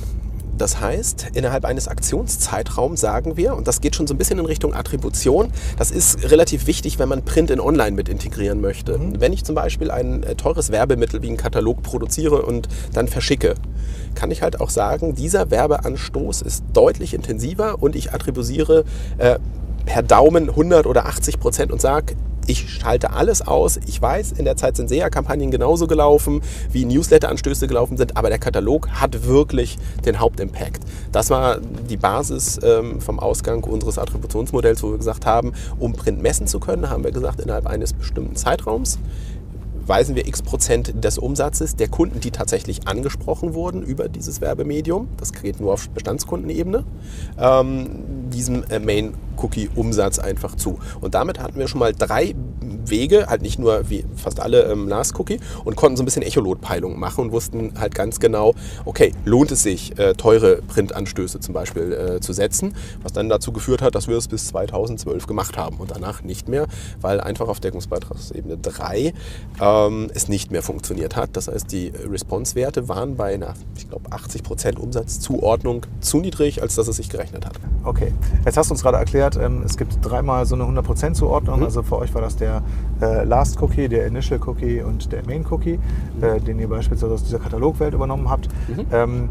[0.59, 4.45] Das heißt, innerhalb eines Aktionszeitraums sagen wir, und das geht schon so ein bisschen in
[4.45, 9.01] Richtung Attribution, das ist relativ wichtig, wenn man Print in Online mit integrieren möchte.
[9.19, 13.55] Wenn ich zum Beispiel ein äh, teures Werbemittel wie einen Katalog produziere und dann verschicke,
[14.15, 18.85] kann ich halt auch sagen, dieser Werbeanstoß ist deutlich intensiver und ich attribuiere
[19.19, 19.39] äh,
[19.85, 22.15] per Daumen 100 oder 80 Prozent und sage,
[22.47, 23.79] ich schalte alles aus.
[23.87, 28.39] Ich weiß, in der Zeit sind SEA-Kampagnen genauso gelaufen, wie Newsletter-Anstöße gelaufen sind, aber der
[28.39, 30.81] Katalog hat wirklich den Hauptimpact.
[31.13, 36.23] Das war die Basis ähm, vom Ausgang unseres Attributionsmodells, wo wir gesagt haben, um Print
[36.23, 38.99] messen zu können, haben wir gesagt, innerhalb eines bestimmten Zeitraums
[39.87, 45.09] weisen wir x Prozent des Umsatzes der Kunden, die tatsächlich angesprochen wurden über dieses Werbemedium,
[45.17, 46.85] das geht nur auf Bestandskundenebene,
[47.39, 50.79] ähm, diesem äh, Main Cookie-Umsatz einfach zu.
[51.01, 52.35] Und damit hatten wir schon mal drei
[52.85, 56.23] Wege, halt nicht nur wie fast alle ähm, Last Cookie, und konnten so ein bisschen
[56.23, 61.55] Echolot-Peilung machen und wussten halt ganz genau, okay, lohnt es sich, äh, teure Printanstöße zum
[61.55, 65.57] Beispiel äh, zu setzen, was dann dazu geführt hat, dass wir es bis 2012 gemacht
[65.57, 66.67] haben und danach nicht mehr,
[67.01, 69.13] weil einfach auf Deckungsbeitragsebene 3
[69.73, 71.31] ähm, es nicht mehr funktioniert hat.
[71.35, 76.89] Das heißt, die Response-Werte waren bei einer, ich glaube, 80% Umsatzzuordnung zu niedrig, als dass
[76.89, 77.55] es sich gerechnet hat.
[77.85, 78.13] Okay,
[78.45, 81.61] jetzt hast du uns gerade erklärt, ähm, es gibt dreimal so eine 100% Zuordnung.
[81.61, 81.65] Mhm.
[81.65, 82.63] Also für euch war das der
[83.01, 85.79] äh, Last Cookie, der Initial Cookie und der Main Cookie,
[86.17, 86.23] mhm.
[86.23, 88.49] äh, den ihr beispielsweise aus dieser Katalogwelt übernommen habt.
[88.69, 88.87] Mhm.
[88.93, 89.29] Ähm,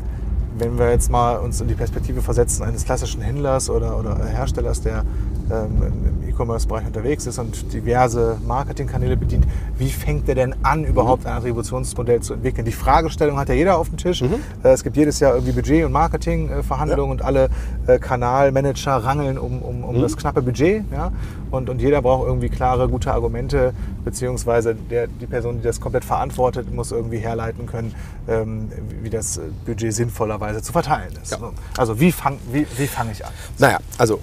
[0.58, 4.82] wenn wir jetzt mal uns in die Perspektive versetzen eines klassischen Händlers oder, oder Herstellers,
[4.82, 5.04] der
[5.52, 9.46] ähm, im E-Commerce-Bereich unterwegs ist und diverse Marketingkanäle bedient,
[9.78, 12.66] wie fängt der denn an, überhaupt ein Attributionsmodell zu entwickeln?
[12.66, 14.22] Die Fragestellung hat ja jeder auf dem Tisch.
[14.22, 14.36] Mhm.
[14.64, 17.24] Äh, es gibt jedes Jahr irgendwie Budget- und Marketingverhandlungen ja.
[17.24, 17.50] und alle
[17.88, 20.02] äh, Kanalmanager rangeln um, um, um mhm.
[20.02, 20.84] das knappe Budget.
[20.92, 21.12] Ja?
[21.50, 26.06] Und, und jeder braucht irgendwie klare, gute Argumente, beziehungsweise der, die Person, die das komplett
[26.06, 27.96] verantwortet, muss irgendwie herleiten können,
[28.28, 28.70] ähm,
[29.02, 31.32] wie das Budget sinnvollerweise zu verteilen ist.
[31.32, 31.52] Ja.
[31.78, 33.32] Also wie fange wie, wie fang ich an?
[33.58, 34.20] Naja, also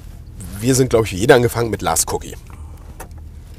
[0.60, 2.34] wir sind, glaube ich, wie jeder angefangen mit Last Cookie.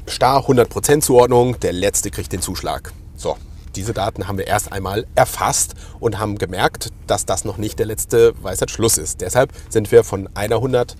[0.08, 2.92] Star 100% Zuordnung, der letzte kriegt den Zuschlag.
[3.16, 3.36] So,
[3.76, 7.86] diese Daten haben wir erst einmal erfasst und haben gemerkt, dass das noch nicht der
[7.86, 9.20] letzte Weisheitsschluss ist.
[9.20, 10.94] Deshalb sind wir von einer 100%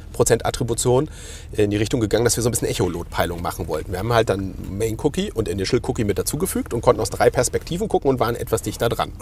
[0.44, 1.08] Attribution
[1.52, 3.92] in die Richtung gegangen, dass wir so ein bisschen Echolot-Peilung machen wollten.
[3.92, 7.30] Wir haben halt dann Main Cookie und Initial Cookie mit dazugefügt und konnten aus drei
[7.30, 9.12] Perspektiven gucken und waren etwas dichter dran.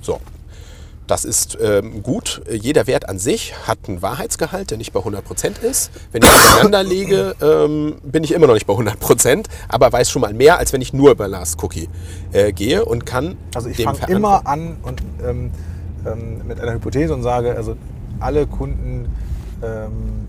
[0.00, 0.20] So,
[1.06, 2.42] das ist ähm, gut.
[2.50, 5.90] Jeder Wert an sich hat einen Wahrheitsgehalt, der nicht bei 100% ist.
[6.12, 10.22] Wenn ich übereinander lege, ähm, bin ich immer noch nicht bei 100%, aber weiß schon
[10.22, 11.88] mal mehr, als wenn ich nur bei Last Cookie
[12.32, 13.36] äh, gehe und kann.
[13.54, 15.50] Also ich fange immer an und ähm,
[16.06, 17.76] ähm, mit einer Hypothese und sage, also
[18.20, 19.08] alle Kunden,
[19.62, 20.28] ähm,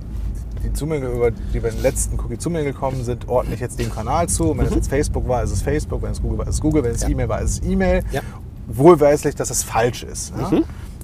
[0.63, 3.61] die zu mir über die bei den letzten Cookie zu mir gekommen sind, ordne ich
[3.61, 4.51] jetzt dem Kanal zu.
[4.51, 4.71] Und wenn mhm.
[4.71, 6.01] es jetzt Facebook war, ist es Facebook.
[6.01, 6.83] Wenn es Google war, ist es Google.
[6.83, 7.09] Wenn es ja.
[7.09, 8.03] E-Mail war, ist es E-Mail.
[8.11, 8.21] Ja
[8.67, 10.33] wohlweislich, dass es falsch ist.
[10.37, 10.49] Ja?
[10.49, 10.63] Mhm.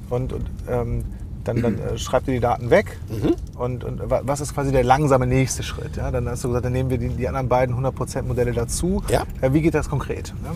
[0.09, 1.03] Und, und ähm,
[1.43, 3.35] dann, dann äh, schreibt ihr die Daten weg mhm.
[3.57, 5.97] und, und, was ist quasi der langsame nächste Schritt?
[5.97, 6.11] Ja?
[6.11, 9.01] Dann hast du gesagt, dann nehmen wir die, die anderen beiden 100% Modelle dazu.
[9.09, 9.23] Ja.
[9.41, 10.33] Äh, wie geht das konkret?
[10.43, 10.51] Ja?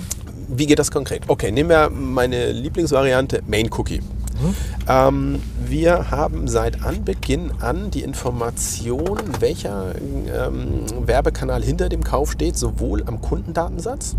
[0.48, 1.24] Wie geht das konkret?
[1.28, 4.00] Okay, nehmen wir meine Lieblingsvariante Main Cookie.
[4.00, 4.56] Mhm.
[4.88, 12.58] Ähm, wir haben seit Anbeginn an die Information, welcher ähm, Werbekanal hinter dem Kauf steht,
[12.58, 14.16] sowohl am Kundendatensatz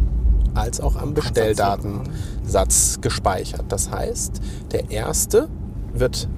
[0.56, 3.64] als auch am Bestelldatensatz gespeichert.
[3.68, 4.40] Das heißt,
[4.72, 5.48] der erste
[5.92, 6.28] wird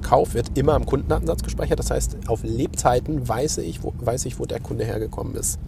[0.00, 1.78] Kauf wird immer am Kundendatensatz gespeichert.
[1.78, 5.58] Das heißt, auf Lebzeiten weiß ich, wo, weiß ich, wo der Kunde hergekommen ist.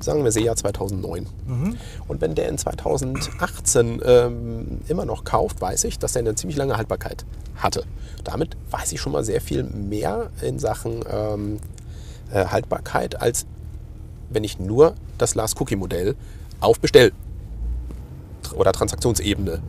[0.00, 1.26] Sagen wir Jahr 2009.
[1.46, 1.76] Mhm.
[2.08, 6.56] Und wenn der in 2018 ähm, immer noch kauft, weiß ich, dass er eine ziemlich
[6.56, 7.24] lange Haltbarkeit
[7.56, 7.84] hatte.
[8.24, 11.58] Damit weiß ich schon mal sehr viel mehr in Sachen ähm,
[12.32, 13.46] äh, Haltbarkeit, als
[14.30, 16.16] wenn ich nur das Last Cookie Modell
[16.64, 17.12] auf Bestell-
[18.54, 19.60] oder Transaktionsebene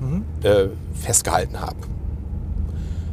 [0.00, 0.24] mhm.
[0.42, 1.76] äh, festgehalten habe.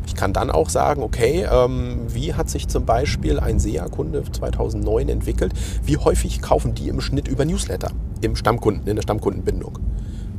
[0.06, 5.08] Ich kann dann auch sagen, okay, ähm, wie hat sich zum Beispiel ein SEA-Kunde 2009
[5.08, 5.54] entwickelt?
[5.84, 9.78] Wie häufig kaufen die im Schnitt über Newsletter im Stammkunden, in der Stammkundenbindung?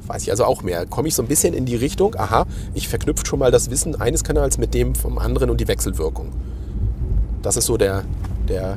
[0.07, 0.87] Weiß ich also auch mehr.
[0.87, 4.01] Komme ich so ein bisschen in die Richtung, aha, ich verknüpfe schon mal das Wissen
[4.01, 6.33] eines Kanals mit dem vom anderen und die Wechselwirkung.
[7.43, 8.03] Das ist so der,
[8.49, 8.77] der,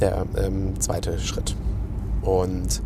[0.00, 1.56] der ähm, zweite Schritt.
[2.22, 2.80] Und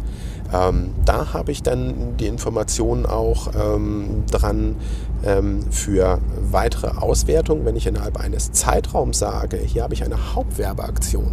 [0.54, 4.76] ähm, da habe ich dann die Informationen auch ähm, dran
[5.24, 11.32] ähm, für weitere Auswertung, wenn ich innerhalb eines Zeitraums sage, hier habe ich eine Hauptwerbeaktion.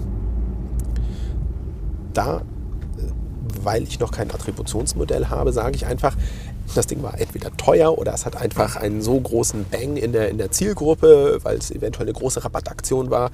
[2.14, 2.42] Da, äh,
[3.64, 6.16] weil ich noch kein Attributionsmodell habe, sage ich einfach,
[6.76, 10.30] das Ding war entweder teuer oder es hat einfach einen so großen Bang in der,
[10.30, 13.32] in der Zielgruppe, weil es eventuell eine große Rabattaktion war.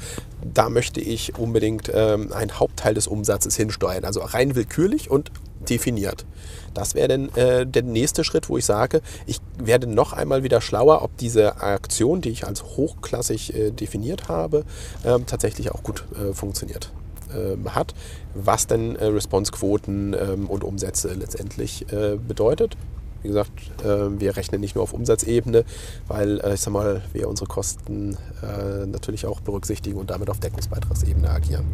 [0.53, 4.05] Da möchte ich unbedingt ähm, einen Hauptteil des Umsatzes hinsteuern.
[4.05, 5.31] Also rein willkürlich und
[5.69, 6.25] definiert.
[6.73, 10.61] Das wäre dann äh, der nächste Schritt, wo ich sage, ich werde noch einmal wieder
[10.61, 14.63] schlauer, ob diese Aktion, die ich als hochklassig äh, definiert habe,
[15.03, 16.91] äh, tatsächlich auch gut äh, funktioniert
[17.33, 17.93] ähm, hat,
[18.33, 22.77] was denn äh, Responsequoten ähm, und Umsätze letztendlich äh, bedeutet.
[23.21, 23.51] Wie gesagt,
[23.83, 25.65] äh, wir rechnen nicht nur auf Umsatzebene,
[26.07, 30.39] weil äh, ich sag mal, wir unsere Kosten äh, natürlich auch berücksichtigen und damit auf
[30.39, 31.65] Deckungsbeitragsebene agieren.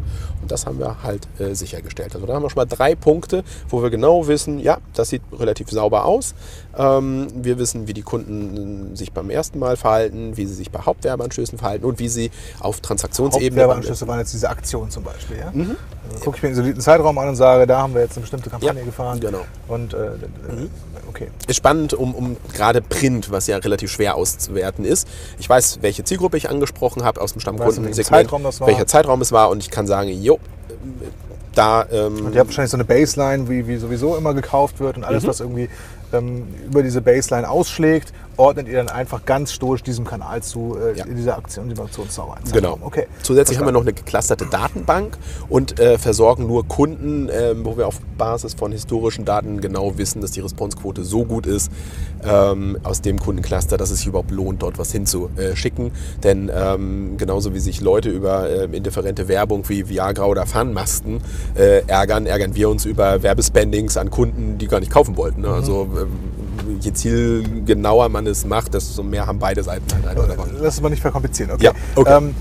[0.42, 2.14] Und das haben wir halt äh, sichergestellt.
[2.14, 5.22] Also da haben wir schon mal drei Punkte, wo wir genau wissen, ja, das sieht
[5.32, 6.34] relativ sauber aus.
[6.76, 10.80] Ähm, wir wissen, wie die Kunden sich beim ersten Mal verhalten, wie sie sich bei
[10.80, 12.30] Hauptwerbeanstößen verhalten und wie sie
[12.60, 13.62] auf Transaktionsebene.
[13.62, 15.38] Hauptwerbeanschlüsse waren jetzt diese Aktionen zum Beispiel.
[15.38, 15.50] Ja?
[15.52, 15.76] Mhm.
[16.22, 18.50] Gucke ich mir den soliden Zeitraum an und sage, da haben wir jetzt eine bestimmte
[18.50, 19.20] Kampagne Ja, gefahren.
[19.20, 19.44] genau.
[19.68, 19.96] Und äh,
[20.50, 20.70] mhm.
[21.08, 21.28] okay.
[21.46, 25.08] ist spannend, um, um gerade Print, was ja relativ schwer auszuwerten ist.
[25.38, 28.68] Ich weiß, welche Zielgruppe ich angesprochen habe aus dem Stammkundensegment, welchen Zeitraum das war?
[28.68, 30.38] welcher Zeitraum es war und ich kann sagen, jo,
[31.54, 34.96] da ähm, Und ihr habt wahrscheinlich so eine Baseline, wie, wie sowieso immer gekauft wird
[34.96, 35.28] und alles, Mhm.
[35.28, 35.68] was irgendwie
[36.12, 40.96] ähm, über diese Baseline ausschlägt, ordnet ihr dann einfach ganz stoisch diesem Kanal zu, äh,
[40.98, 41.04] Ja.
[41.06, 42.36] in dieser Aktion, in diesem Aktionszeitraum.
[42.52, 42.78] Genau.
[42.80, 43.06] Okay.
[43.22, 45.16] Zusätzlich haben wir noch eine geclusterte Datenbank
[45.48, 50.20] und äh, versorgen nur Kunden, ähm, wo wir auf Basis von historischen Daten genau wissen,
[50.20, 51.70] dass die Responsequote so gut ist
[52.24, 55.90] ähm, aus dem Kundencluster, dass es sich überhaupt lohnt, dort was hinzuschicken.
[56.22, 61.20] Denn ähm, genauso wie sich Leute über ähm, indifferente Werbung wie Viagra oder Fahnenmasten
[61.54, 65.42] äh, ärgern, ärgern wir uns über Werbespendings an Kunden, die gar nicht kaufen wollten.
[65.42, 65.48] Ne?
[65.48, 66.08] Also ähm,
[66.80, 70.50] je zielgenauer man es macht, desto mehr haben beide Seiten halt einfach davon.
[70.60, 71.52] Lass es mal nicht verkomplizieren.
[71.52, 71.64] Okay.
[71.64, 72.16] Ja, okay.
[72.16, 72.34] Ähm,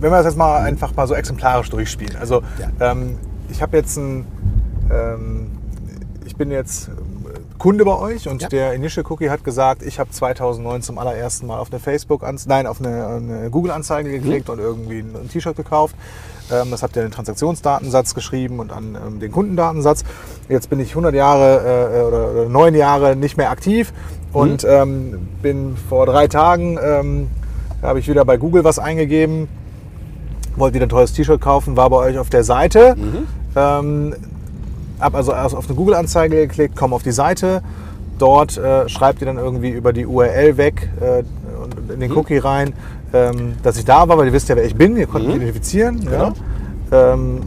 [0.00, 2.16] wenn wir das jetzt mal einfach mal so exemplarisch durchspielen.
[2.16, 2.42] Also
[2.78, 2.92] Ja.
[2.92, 3.16] ähm,
[3.50, 4.26] ich habe jetzt ein,
[4.92, 5.50] ähm,
[6.24, 6.94] ich bin jetzt ähm,
[7.58, 8.48] Kunde bei euch und Ja.
[8.48, 12.66] der Initial Cookie hat gesagt, ich habe 2009 zum allerersten Mal auf eine Facebook, nein,
[12.68, 15.96] auf eine, eine Google-Anzeige geklickt und irgendwie ein, ein T-Shirt gekauft.
[16.50, 20.04] Ähm, das habt ihr in den Transaktionsdatensatz geschrieben und an ähm, den Kundendatensatz.
[20.48, 23.92] Jetzt bin ich 100 Jahre äh, oder, oder 9 Jahre nicht mehr aktiv
[24.32, 26.78] und ähm, bin vor drei Tagen
[27.82, 29.48] habe ich wieder bei Google was eingegeben,
[30.56, 32.96] wollte wieder ein tolles T-Shirt kaufen, war bei euch auf der Seite,
[33.56, 34.14] ähm,
[35.00, 37.62] habe also erst auf eine Google-Anzeige geklickt, komme auf die Seite,
[38.18, 41.22] dort äh, schreibt ihr dann irgendwie über die URL weg äh,
[41.62, 42.72] und in den Cookie rein,
[43.12, 45.36] ähm, dass ich da war, weil ihr wisst ja, wer ich bin, ihr konntet mich
[45.36, 46.06] identifizieren.
[46.10, 46.32] Ja.
[46.90, 47.40] Ähm,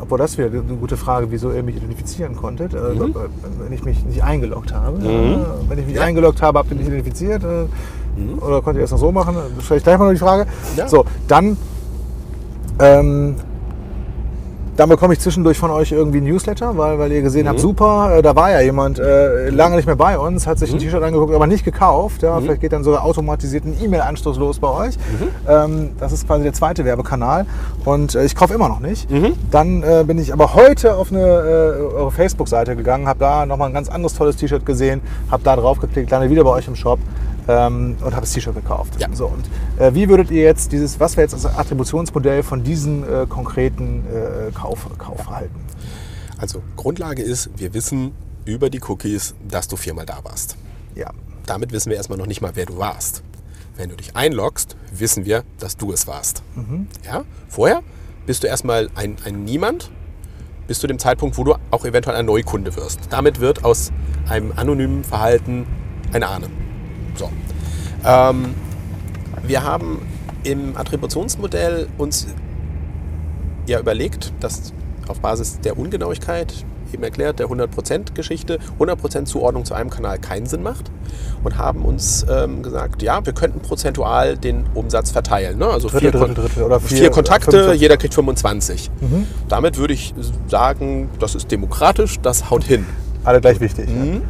[0.00, 4.04] obwohl das wieder eine gute Frage, wieso ihr mich identifizieren konntet, äh, wenn ich mich
[4.04, 4.98] nicht eingeloggt habe.
[4.98, 7.42] Äh, wenn ich mich eingeloggt habe, habt ihr mich identifiziert.
[7.42, 7.66] Äh,
[8.40, 9.36] Oder könnt ihr das noch so machen?
[9.56, 10.46] Das stelle ich gleich mal noch die Frage.
[10.76, 10.86] Ja.
[10.86, 11.56] So, dann,
[12.78, 13.34] ähm,
[14.76, 18.16] dann bekomme ich zwischendurch von euch irgendwie ein Newsletter, weil, weil ihr gesehen habt, super,
[18.18, 21.02] äh, da war ja jemand äh, lange nicht mehr bei uns, hat sich ein T-Shirt
[21.02, 22.22] angeguckt, aber nicht gekauft.
[22.22, 24.94] Ja, Vielleicht geht dann sogar automatisiert ein E-Mail-Anstoß los bei euch.
[25.48, 27.46] Ähm, das ist quasi der zweite Werbekanal
[27.84, 29.08] und äh, ich kaufe immer noch nicht.
[29.50, 33.68] Dann äh, bin ich aber heute auf eine äh, eure Facebook-Seite gegangen, habe da nochmal
[33.68, 36.76] ein ganz anderes tolles T-Shirt gesehen, habe da drauf geklickt, lande wieder bei euch im
[36.76, 36.98] Shop
[37.48, 38.94] ähm, und habe das T-Shirt gekauft.
[39.00, 39.08] Ja.
[39.12, 43.04] So, und äh, wie würdet ihr jetzt dieses, was wäre jetzt das Attributionsmodell von diesem
[43.04, 45.60] äh, konkreten äh, Kauf, Kaufverhalten?
[46.38, 48.12] Also Grundlage ist, wir wissen
[48.44, 50.56] über die Cookies, dass du viermal da warst.
[50.94, 51.10] Ja.
[51.46, 53.22] Damit wissen wir erstmal noch nicht mal, wer du warst.
[53.76, 56.42] Wenn du dich einloggst, wissen wir, dass du es warst.
[57.04, 57.24] Ja?
[57.48, 57.82] Vorher
[58.26, 59.90] bist du erstmal ein, ein Niemand
[60.66, 63.00] bis zu dem Zeitpunkt, wo du auch eventuell ein Neukunde wirst.
[63.10, 63.92] Damit wird aus
[64.28, 65.66] einem anonymen Verhalten
[66.12, 66.48] eine Ahne.
[67.18, 67.30] So.
[68.04, 68.54] Ähm,
[69.46, 70.02] wir haben
[70.44, 72.26] im Attributionsmodell uns
[73.66, 74.72] ja überlegt, dass
[75.08, 76.52] auf Basis der Ungenauigkeit,
[76.92, 80.90] eben erklärt, der 100% Geschichte, 100% Zuordnung zu einem Kanal keinen Sinn macht
[81.42, 85.58] und haben uns ähm, gesagt, ja, wir könnten prozentual den Umsatz verteilen.
[85.58, 85.66] Ne?
[85.66, 87.80] Also Drittel, vier, Drittel, Drittel oder vier, vier- Kontakte, 25.
[87.80, 88.90] jeder kriegt 25.
[89.48, 90.14] Damit würde ich
[90.46, 92.86] sagen, das ist demokratisch, das haut hin.
[93.24, 93.88] Alle gleich wichtig.
[93.88, 94.22] Mhm.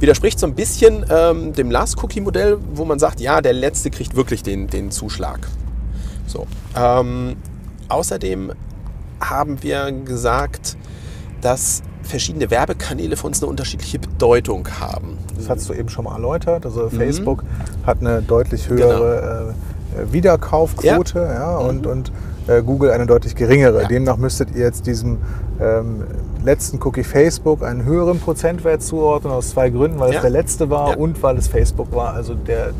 [0.00, 4.42] Widerspricht so ein bisschen ähm, dem Last-Cookie-Modell, wo man sagt, ja, der Letzte kriegt wirklich
[4.42, 5.40] den, den Zuschlag.
[6.26, 6.46] So.
[6.76, 7.36] Ähm,
[7.88, 8.52] außerdem
[9.20, 10.76] haben wir gesagt,
[11.40, 15.18] dass verschiedene Werbekanäle für uns eine unterschiedliche Bedeutung haben.
[15.36, 16.64] Das hast du eben schon mal erläutert.
[16.64, 16.70] Mhm.
[16.70, 17.44] Also Facebook
[17.84, 19.54] hat eine deutlich höhere
[19.94, 20.02] Genau.
[20.02, 21.56] äh, Wiederkaufquote ja.
[21.56, 22.12] und, und
[22.48, 23.74] äh, Google eine deutlich geringere.
[23.76, 23.80] Mhm.
[23.82, 23.88] Ja.
[23.88, 25.18] Demnach müsstet ihr jetzt diesem
[25.60, 26.04] ähm,
[26.44, 30.16] letzten Cookie Facebook einen höheren Prozentwert zuordnen aus zwei Gründen, weil Ja.
[30.16, 30.96] es der letzte war Ja.
[30.96, 31.02] Mhm.
[31.02, 32.70] und weil es Facebook war, also der,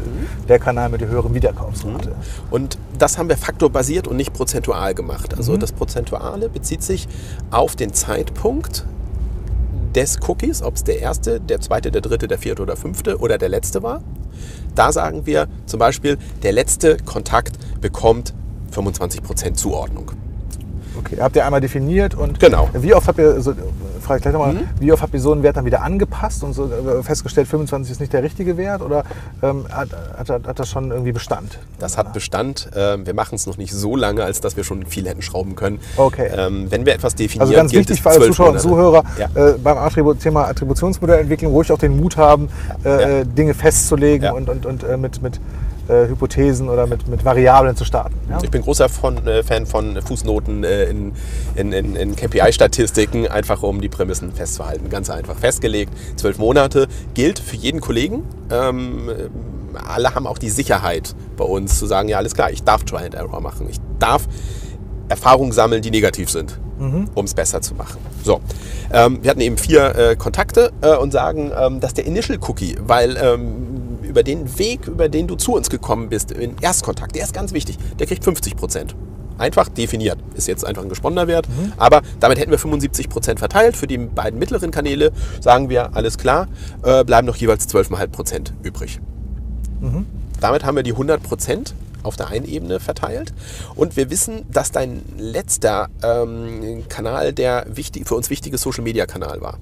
[0.48, 2.12] der Kanal mit der höheren Wiederkaufsrate.
[2.50, 5.36] Und das haben wir faktorbasiert und nicht prozentual gemacht.
[5.36, 5.60] Also Mhm.
[5.60, 7.08] das Prozentuale bezieht sich
[7.50, 8.86] auf den Zeitpunkt
[9.94, 13.38] des Cookies, ob es der erste, der zweite, der dritte, der vierte oder fünfte oder
[13.38, 14.02] der letzte war.
[14.74, 18.34] Da sagen wir zum Beispiel, der letzte Kontakt bekommt
[18.74, 20.12] 25% Zuordnung.
[20.98, 22.68] Okay, habt ihr einmal definiert und Genau.
[22.72, 23.52] wie oft habt ihr, so,
[24.00, 26.54] frage ich gleich nochmal, wie oft habt ihr so einen Wert dann wieder angepasst und
[26.54, 29.04] so äh, festgestellt, 25 ist nicht der richtige Wert oder
[29.40, 29.90] ähm, hat,
[30.28, 31.60] hat, hat das schon irgendwie Bestand?
[31.78, 32.68] Das hat Bestand.
[32.74, 35.54] Ähm, wir machen es noch nicht so lange, als dass wir schon viel hätten schrauben
[35.54, 35.78] können.
[35.96, 36.30] Okay.
[36.36, 38.60] Ähm, wenn wir etwas definieren, Also ganz gilt wichtig für alle Zuschauer und.
[38.60, 39.50] Zuhörer Ja.
[39.50, 42.48] äh, beim Attribut Thema Attributionsmodellentwicklung ruhig auch den Mut haben,
[42.84, 43.24] äh, Ja.
[43.24, 44.32] Dinge festzulegen Ja.
[44.32, 45.38] und, und, und äh, mit, mit
[45.88, 48.14] äh, Hypothesen oder mit, mit Variablen zu starten.
[48.28, 48.38] Ja?
[48.42, 51.12] Ich bin großer von, äh, Fan von Fußnoten äh, in,
[51.56, 54.88] in, in, in KPI-Statistiken, einfach um die Prämissen festzuhalten.
[54.90, 55.92] Ganz einfach festgelegt.
[56.16, 58.24] Zwölf Monate gilt für jeden Kollegen.
[58.50, 59.28] Ähm, äh,
[59.86, 63.04] alle haben auch die Sicherheit bei uns zu sagen, ja alles klar, ich darf Try
[63.04, 63.68] and Error machen.
[63.70, 64.26] Ich darf
[65.08, 66.58] Erfahrungen sammeln, die negativ sind,
[67.14, 67.98] um es besser zu machen.
[68.22, 68.40] So,
[68.92, 72.76] ähm, wir hatten eben vier äh, Kontakte äh, und sagen, ähm, dass der Initial Cookie,
[72.80, 73.77] weil ähm,
[74.08, 77.52] über den Weg, über den du zu uns gekommen bist, in Erstkontakt, der ist ganz
[77.52, 78.96] wichtig, der kriegt 50 Prozent.
[79.38, 80.18] Einfach definiert.
[80.34, 81.46] Ist jetzt einfach ein gesponnener Wert.
[81.76, 83.76] Aber damit hätten wir 75 Prozent verteilt.
[83.76, 86.48] Für die beiden mittleren Kanäle sagen wir, alles klar,
[86.82, 89.00] äh, bleiben noch jeweils 12,5 Prozent übrig.
[90.40, 93.32] Damit haben wir die 100 Prozent auf der einen Ebene verteilt.
[93.76, 99.58] Und wir wissen, dass dein letzter ähm, Kanal der wichtig, für uns wichtige Social-Media-Kanal war.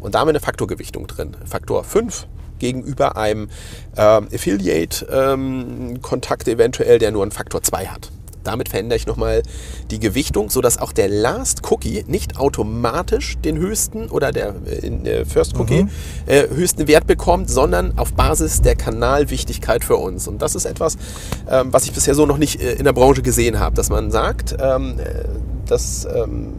[0.00, 1.36] Und da haben wir eine Faktorgewichtung drin.
[1.44, 2.26] Faktor 5
[2.62, 3.48] gegenüber einem
[3.96, 8.12] ähm, Affiliate-Kontakt eventuell, der nur einen Faktor 2 hat.
[8.44, 9.42] Damit verändere ich nochmal
[9.90, 15.26] die Gewichtung, sodass auch der Last Cookie nicht automatisch den höchsten oder der äh, der
[15.26, 15.86] First Cookie
[16.26, 20.28] äh, höchsten Wert bekommt, sondern auf Basis der Kanalwichtigkeit für uns.
[20.28, 20.96] Und das ist etwas,
[21.50, 24.10] ähm, was ich bisher so noch nicht äh, in der Branche gesehen habe, dass man
[24.10, 25.04] sagt, ähm, äh,
[25.66, 26.54] dass ähm,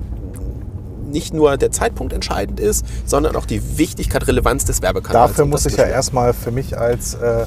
[1.13, 5.31] nicht nur der Zeitpunkt entscheidend ist, sondern auch die Wichtigkeit, Relevanz des Werbekanals.
[5.31, 7.45] Dafür muss ich ja erstmal für mich als äh,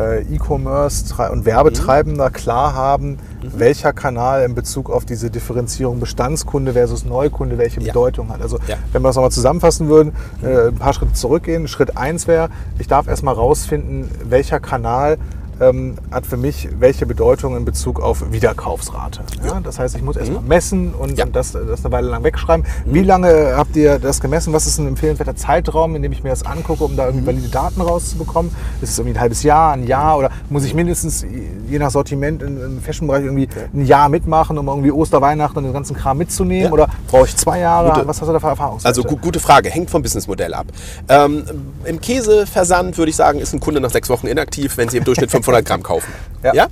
[0.00, 2.32] äh, E-Commerce und Werbetreibender Mhm.
[2.32, 7.88] klar haben, welcher Kanal in Bezug auf diese Differenzierung Bestandskunde versus Neukunde welche Ja.
[7.88, 8.40] Bedeutung hat.
[8.40, 8.76] Also Ja.
[8.92, 11.68] wenn wir das nochmal zusammenfassen würden, äh, ein paar Schritte zurückgehen.
[11.68, 12.48] Schritt eins wäre,
[12.78, 15.18] ich darf erstmal rausfinden, welcher Kanal
[15.62, 19.20] ähm, hat für mich welche Bedeutung in Bezug auf Wiederkaufsrate.
[19.44, 19.60] Ja?
[19.60, 21.16] Das heißt, ich muss erstmal messen und, Mhm.
[21.16, 21.24] Ja.
[21.26, 22.66] und das, das eine Weile lang wegschreiben.
[22.84, 24.52] Wie lange habt ihr das gemessen?
[24.52, 27.08] Was ist ein empfehlenswerter Zeitraum, in dem ich mir das angucke, um da Mhm.
[27.10, 28.50] irgendwie valide Daten rauszubekommen?
[28.80, 31.24] Ist es irgendwie ein halbes Jahr, ein Jahr oder muss ich mindestens
[31.68, 35.72] je nach Sortiment im- im Fashion-Bereich irgendwie ein Jahr mitmachen, um irgendwie Osterweihnachten und den
[35.72, 36.66] ganzen Kram mitzunehmen?
[36.66, 36.72] Ja.
[36.72, 37.92] Oder brauche ich zwei Jahre?
[37.92, 38.88] Gute- Was hast du da für Erfahrungswerte?
[38.88, 40.66] Also gu gute Frage, hängt vom Businessmodell ab.
[41.08, 41.44] Ähm,
[41.84, 45.04] Im Käseversand würde ich sagen, ist ein Kunde nach sechs Wochen inaktiv, wenn Sie im
[45.04, 46.10] Durchschnitt 500 Gramm kaufen.
[46.54, 46.66] Ja.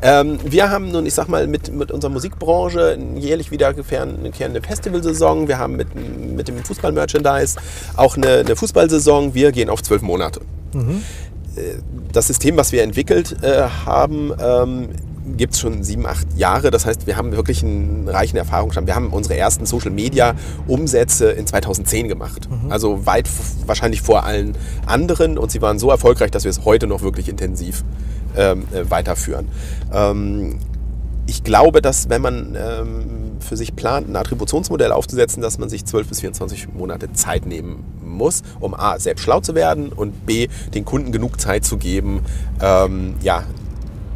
[0.00, 5.46] Ähm, wir haben nun, ich sag mal, mit, mit unserer Musikbranche jährlich wiederkehrende Festivalsaison.
[5.46, 7.56] Wir haben mit, mit dem Fußball-Merchandise
[7.96, 9.34] auch eine, eine Fußballsaison.
[9.34, 10.40] Wir gehen auf zwölf Monate.
[10.74, 11.76] Äh,
[12.12, 14.88] Das System, was wir entwickelt äh, haben, ähm,
[15.36, 16.72] gibt es schon sieben, acht Jahre.
[16.72, 18.88] Das heißt, wir haben wirklich einen reichen Erfahrungsstand.
[18.88, 22.48] Wir haben unsere ersten Social-Media-Umsätze in 2010 gemacht.
[22.70, 23.28] Also weit
[23.66, 25.38] wahrscheinlich vor allen anderen.
[25.38, 27.84] Und sie waren so erfolgreich, dass wir es heute noch wirklich intensiv
[28.36, 29.48] ähm, äh, weiterführen.
[29.92, 30.58] Ähm,
[31.26, 35.84] ich glaube, dass wenn man ähm, für sich plant, ein Attributionsmodell aufzusetzen, dass man sich
[35.84, 40.48] 12 bis 24 Monate Zeit nehmen muss, um A, selbst schlau zu werden und B,
[40.74, 42.22] den Kunden genug Zeit zu geben,
[42.60, 43.44] ähm, ja,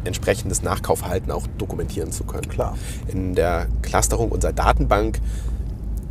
[0.03, 2.47] entsprechendes Nachkaufverhalten auch dokumentieren zu können.
[2.47, 2.77] Klar.
[3.07, 5.19] In der Clusterung unserer Datenbank,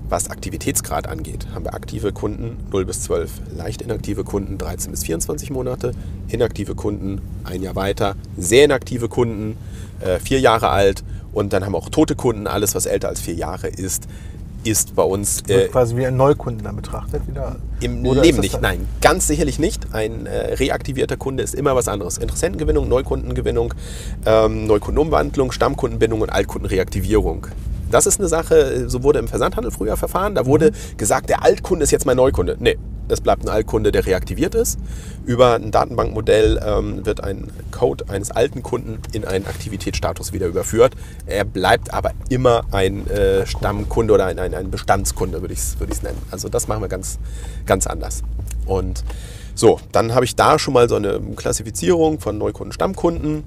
[0.08, 5.04] was Aktivitätsgrad angeht, haben wir aktive Kunden 0 bis 12, leicht inaktive Kunden 13 bis
[5.04, 5.92] 24 Monate,
[6.28, 9.56] inaktive Kunden ein Jahr weiter, sehr inaktive Kunden
[10.00, 13.20] äh, vier Jahre alt und dann haben wir auch tote Kunden, alles was älter als
[13.20, 14.06] vier Jahre ist,
[14.66, 17.56] ist bei uns äh, Wird quasi wie ein Neukunden dann betrachtet wieder.
[17.80, 18.86] im Leben nicht, nein.
[19.00, 19.94] Ganz sicherlich nicht.
[19.94, 22.18] Ein äh, reaktivierter Kunde ist immer was anderes.
[22.18, 23.74] Interessentengewinnung, Neukundengewinnung,
[24.24, 27.46] ähm, Neukundenumwandlung, Stammkundenbindung und Altkundenreaktivierung.
[27.90, 30.34] Das ist eine Sache, so wurde im Versandhandel früher verfahren.
[30.34, 32.56] Da wurde gesagt, der Altkunde ist jetzt mein Neukunde.
[32.58, 34.78] Nee, das bleibt ein Altkunde, der reaktiviert ist.
[35.24, 40.94] Über ein Datenbankmodell ähm, wird ein Code eines alten Kunden in einen Aktivitätsstatus wieder überführt.
[41.26, 45.78] Er bleibt aber immer ein äh, Stammkunde oder ein, ein, ein Bestandskunde, würde ich es
[45.78, 46.20] würd nennen.
[46.30, 47.18] Also das machen wir ganz,
[47.64, 48.22] ganz anders.
[48.66, 49.04] Und
[49.54, 53.44] so, dann habe ich da schon mal so eine Klassifizierung von Neukunden, Stammkunden,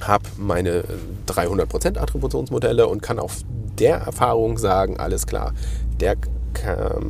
[0.00, 0.84] habe meine äh,
[1.28, 3.38] 300% Attributionsmodelle und kann auf
[3.78, 5.52] der Erfahrung sagen, alles klar,
[6.00, 6.16] der
[6.54, 7.00] Ka-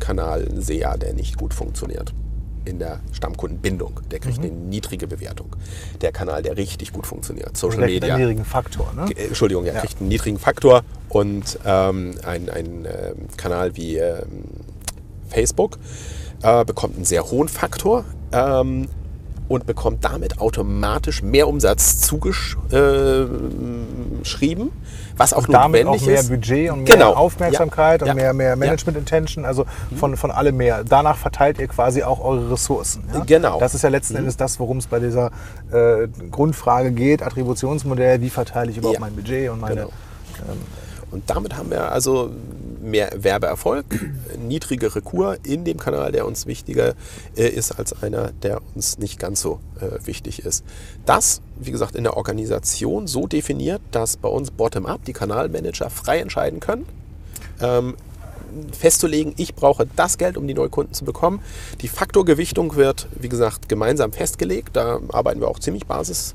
[0.00, 2.12] Kanal SEA, der nicht gut funktioniert
[2.64, 5.46] in der Stammkundenbindung, der kriegt eine niedrige Bewertung.
[6.02, 8.92] Der Kanal, der richtig gut funktioniert, Social Vielleicht Media, einen niedrigen Faktor.
[8.94, 9.06] Ne?
[9.16, 9.80] äh, Entschuldigung, er Ja.
[9.80, 14.44] kriegt einen niedrigen Faktor und ähm, ein, ein ähm, Kanal wie ähm,
[15.28, 15.78] Facebook
[16.42, 18.88] äh, bekommt einen sehr hohen Faktor ähm,
[19.48, 23.26] und bekommt damit automatisch mehr Umsatz zugeschustert, äh,
[25.16, 26.28] was auch Und damit notwendig auch mehr ist.
[26.30, 27.14] Budget und mehr Genau.
[27.14, 28.10] Aufmerksamkeit Ja.
[28.12, 28.56] und mehr, mehr Ja.
[28.56, 29.64] Management Intention, also
[29.96, 30.84] von, von allem mehr.
[30.84, 33.02] Danach verteilt ihr quasi auch eure Ressourcen.
[33.12, 33.20] Ja?
[33.26, 33.58] Genau.
[33.58, 35.30] Das ist ja letzten Endes das, worum es bei dieser
[35.72, 39.00] äh, Grundfrage geht, Attributionsmodell, wie verteile ich überhaupt Ja.
[39.00, 39.74] mein Budget und meine...
[39.74, 39.90] Genau.
[41.10, 42.30] Und damit haben wir also
[42.90, 43.84] mehr Werbeerfolg,
[44.38, 46.94] niedrigere Kur in dem Kanal, der uns wichtiger
[47.36, 50.64] äh, ist als einer, der uns nicht ganz so äh, wichtig ist.
[51.06, 56.18] Das, wie gesagt, in der Organisation so definiert, dass bei uns bottom-up die Kanalmanager frei
[56.18, 56.86] entscheiden können.
[57.60, 57.96] Ähm,
[58.72, 61.40] festzulegen, ich brauche das Geld, um die Neukunden zu bekommen.
[61.80, 64.70] Die Faktorgewichtung wird, wie gesagt, gemeinsam festgelegt.
[64.74, 66.34] Da arbeiten wir auch ziemlich basis,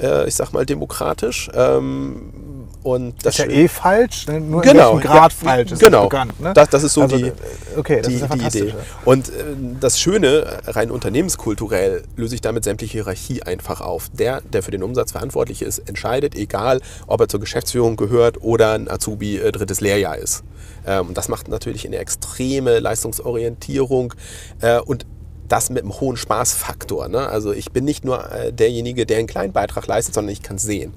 [0.00, 1.50] äh, ich sag mal, demokratisch.
[1.54, 4.40] Ähm, und das ist ja eh falsch, ne?
[4.40, 6.04] nur Genau, in Grad ja, falsch ist genau.
[6.04, 6.38] bekannt.
[6.40, 6.52] Ne?
[6.54, 7.32] Das- das ist so also, die- äh,
[7.76, 8.58] Okay, die, ist die.
[8.60, 8.74] Idee.
[9.04, 9.32] Und äh,
[9.80, 14.08] das Schöne, rein unternehmenskulturell, löse ich damit sämtliche Hierarchie einfach auf.
[14.12, 18.72] Der, der für den Umsatz verantwortlich ist, entscheidet, egal ob er zur Geschäftsführung gehört oder
[18.72, 20.44] ein Azubi äh, drittes Lehrjahr ist.
[20.86, 24.14] Ähm, und das macht natürlich eine extreme Leistungsorientierung
[24.60, 25.06] äh, und
[25.48, 27.08] das mit einem hohen Spaßfaktor.
[27.08, 27.26] Ne?
[27.28, 30.56] Also ich bin nicht nur äh, derjenige, der einen kleinen Beitrag leistet, sondern ich kann
[30.56, 30.92] es sehen.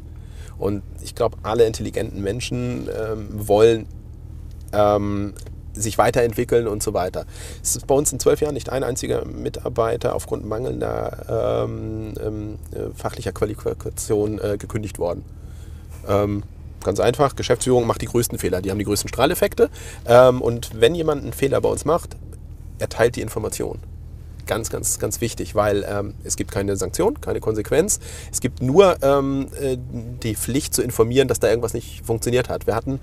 [0.60, 3.86] Und ich glaube, alle intelligenten Menschen ähm, wollen
[4.74, 5.34] ähm,
[5.74, 7.26] sich weiterentwickeln und so weiter.
[7.62, 12.60] Es ist bei uns in zwölf Jahren nicht ein einziger Mitarbeiter aufgrund mangelnder ähm, ähm,
[12.72, 15.24] äh, fachlicher Qualifikation äh, gekündigt worden.
[16.08, 16.44] Ähm,
[16.84, 19.70] ganz einfach, Geschäftsführung macht die größten Fehler, die haben die größten Strahleffekte.
[20.06, 22.16] Ähm, und wenn jemand einen Fehler bei uns macht,
[22.80, 23.80] er teilt die Information.
[24.48, 28.00] Ganz, ganz, ganz wichtig, weil ähm, es gibt keine Sanktion, keine Konsequenz.
[28.32, 29.78] Es gibt nur ähm, äh,
[30.24, 32.66] die Pflicht zu informieren, dass da irgendwas nicht funktioniert hat.
[32.68, 33.00] Wir hatten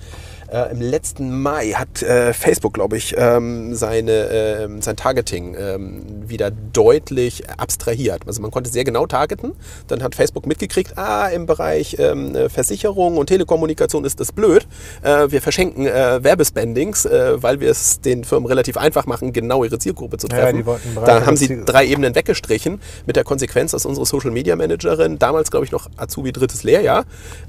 [0.51, 6.03] äh, im letzten Mai hat äh, Facebook, glaube ich, ähm, seine, ähm, sein Targeting ähm,
[6.29, 8.23] wieder deutlich abstrahiert.
[8.27, 9.53] Also man konnte sehr genau targeten.
[9.89, 14.67] Dann hat Facebook mitgekriegt, ah, im Bereich ähm, äh, Versicherung und Telekommunikation ist das blöd.
[15.03, 19.65] Äh, wir verschenken äh, Werbespendings, äh, weil wir es den Firmen relativ einfach machen, genau
[19.65, 20.59] ihre Zielgruppe zu Ja, treffen.
[20.59, 24.31] die wollten da breiteres haben sie drei Ebenen weggestrichen, mit der Konsequenz, dass unsere Social
[24.31, 27.05] Media Managerin, damals glaube ich noch Azubi drittes Lehrjahr,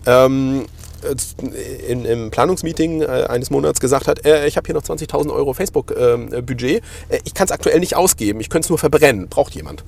[0.05, 0.65] ähm,
[1.87, 5.53] in, im Planungsmeeting äh, eines Monats gesagt hat, äh, ich habe hier noch 20.000 Euro
[5.53, 9.83] Facebook-Budget, äh, ich kann es aktuell nicht ausgeben, ich könnte es nur verbrennen, braucht jemand.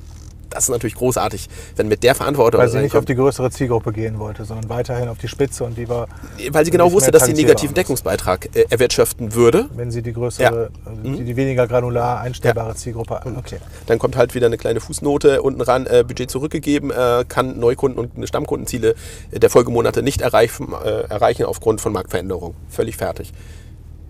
[0.50, 3.92] Das ist natürlich großartig, wenn mit der Verantwortung Weil sie nicht auf die größere Zielgruppe
[3.92, 6.08] gehen wollte, sondern weiterhin auf die Spitze und die war,
[6.52, 7.74] weil sie genau wusste, dass sie einen negativen.
[7.76, 9.70] Deckungsbeitrag äh, erwirtschaften würde.
[9.76, 10.90] wenn sie die größere, Ja.
[10.90, 13.20] also die, die weniger granular einstellbare Zielgruppe.
[13.38, 13.58] Okay.
[13.86, 18.00] Dann kommt halt wieder eine kleine Fußnote unten ran, äh, Budget zurückgegeben, äh, kann Neukunden
[18.00, 18.96] und Stammkundenziele
[19.32, 22.56] der Folgemonate nicht erreichen, äh, erreichen aufgrund von Marktveränderungen.
[22.70, 23.34] Völlig fertig.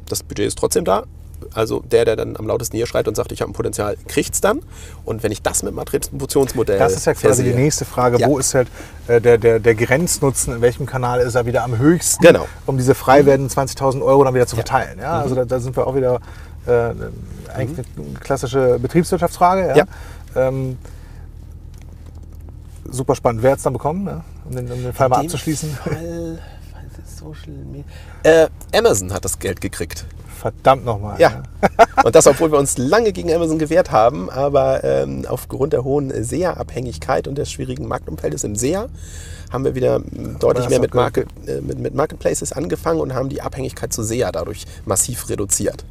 [0.07, 1.03] Das Budget ist trotzdem da.
[1.53, 4.33] Also der, der dann am lautesten hier schreit und sagt, ich habe ein Potenzial, kriegt
[4.33, 4.59] es dann.
[5.05, 8.17] Und wenn ich das mit dem Attributionsmodell Das ist ja quasi die versehe- nächste Frage.
[8.19, 8.27] Ja.
[8.27, 8.67] Wo ist halt
[9.07, 12.47] äh, der, der, der Grenznutzen, in welchem Kanal ist er wieder am höchsten, Genau.
[12.65, 14.63] um diese frei werdenden 20.000 Euro dann wieder zu Ja.
[14.63, 14.99] verteilen?
[14.99, 15.19] Ja?
[15.21, 16.19] Also da, da sind wir auch wieder
[16.65, 16.89] äh,
[17.53, 19.67] eigentlich eine klassische Betriebswirtschaftsfrage.
[19.69, 19.75] Ja?
[19.77, 19.85] Ja.
[20.35, 20.77] Ähm,
[22.89, 23.43] super spannend.
[23.43, 24.23] Wer hat es dann bekommen, ne?
[24.45, 25.69] um, den, um den Fall mal In dem abzuschließen?
[25.71, 26.39] Fall,
[27.19, 27.83] Social Media.
[28.23, 30.05] Äh, Amazon hat das Geld gekriegt.
[30.53, 31.19] Verdammt nochmal.
[31.19, 31.43] Ja.
[32.03, 36.11] Und das, obwohl wir uns lange gegen Amazon gewehrt haben, aber ähm, aufgrund der hohen
[36.23, 38.87] SEA-Abhängigkeit und des schwierigen Marktumfeldes im SEA
[39.51, 43.29] haben wir wieder ähm, deutlich mehr mit, Market, äh, mit, mit Marketplaces angefangen und haben
[43.29, 45.85] die Abhängigkeit zu SEA dadurch massiv reduziert.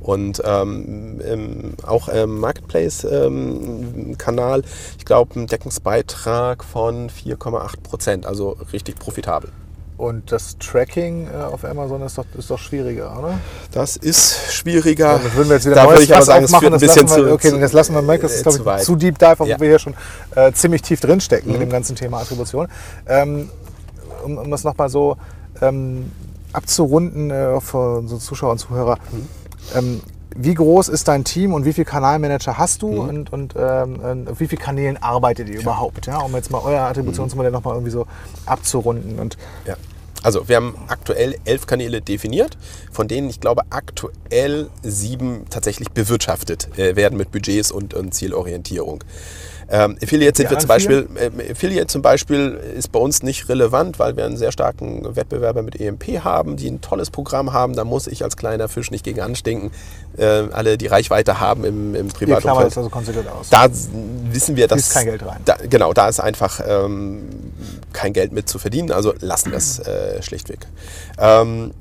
[0.00, 4.62] Und ähm, auch im Marketplace-Kanal,
[4.98, 9.50] ich glaube, ein Deckungsbeitrag von 4,8 Prozent, also richtig profitabel.
[9.96, 13.38] Und das Tracking äh, auf Amazon ist doch, ist doch schwieriger, oder?
[13.72, 15.18] Das ist schwieriger.
[15.22, 17.06] Das würden wir jetzt wieder da würde ich aber sagen, es führt ein Das bisschen
[17.06, 18.22] lassen wir, zu, okay, das lassen wir Mike.
[18.22, 18.82] Das ist, äh, glaube zu ich, weit.
[18.84, 19.58] zu deep dive, obwohl Ja.
[19.60, 19.94] wir hier schon
[20.34, 21.52] äh, ziemlich tief drinstecken Mhm.
[21.54, 22.68] mit dem ganzen Thema Attribution.
[23.06, 23.48] Ähm,
[24.22, 25.16] um, um das nochmal so
[25.62, 26.12] ähm,
[26.52, 28.98] abzurunden äh, für unsere Zuschauer und Zuhörer.
[29.12, 29.28] Mhm.
[29.74, 30.00] Ähm,
[30.38, 33.08] wie groß ist dein Team und wie viele Kanalmanager hast du Mhm.
[33.08, 36.06] und, und ähm, auf wie vielen Kanälen arbeitet ihr überhaupt?
[36.06, 36.18] Ja?
[36.18, 38.06] Um jetzt mal euer Attributionsmodell nochmal irgendwie so
[38.46, 39.18] abzurunden.
[39.18, 39.76] Und Ja.
[40.22, 42.56] Also wir haben aktuell elf Kanäle definiert,
[42.90, 49.04] von denen ich glaube aktuell sieben tatsächlich bewirtschaftet äh, werden mit Budgets und, und Zielorientierung.
[49.68, 53.98] Ähm, Affiliate sind wir zum Beispiel, äh, Affiliate zum Beispiel ist bei uns nicht relevant,
[53.98, 57.74] weil wir einen sehr starken Wettbewerber mit EMP haben, die ein tolles Programm haben.
[57.74, 59.72] Da muss ich als kleiner Fisch nicht gegen anstinken.
[60.16, 62.68] Äh, alle, die Reichweite haben im, im Privatumfeld.
[62.68, 63.50] das also konsequent aus.
[63.50, 63.66] Da
[64.30, 65.40] wissen wir, dass kein Geld rein.
[65.44, 67.28] Da, genau, da ist einfach ähm,
[67.92, 68.92] kein Geld mit zu verdienen.
[68.92, 70.60] Also lassen wir es äh, schlichtweg.
[71.18, 71.72] Ähm,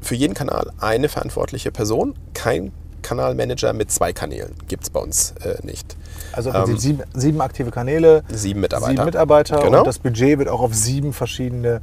[0.00, 2.72] für jeden Kanal eine verantwortliche Person, kein
[3.02, 5.96] Kanalmanager mit zwei Kanälen gibt es bei uns äh, nicht.
[6.32, 8.90] Also Prinzip sieben, sieben aktive Kanäle, Sieben Mitarbeiter.
[8.92, 9.78] sieben Mitarbeiter Genau.
[9.78, 11.80] und das Budget wird auch auf sieben verschiedene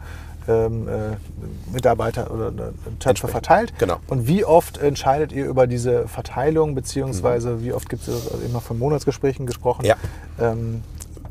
[0.48, 3.74] ähm, äh, Mitarbeiter oder äh, Töpfe verteilt.
[3.80, 3.98] Genau.
[4.08, 8.78] Und wie oft entscheidet ihr über diese Verteilung, beziehungsweise wie oft gibt es immer von
[8.78, 9.86] Monatsgesprächen gesprochen?
[9.86, 9.96] Ja.
[10.40, 10.84] Ähm,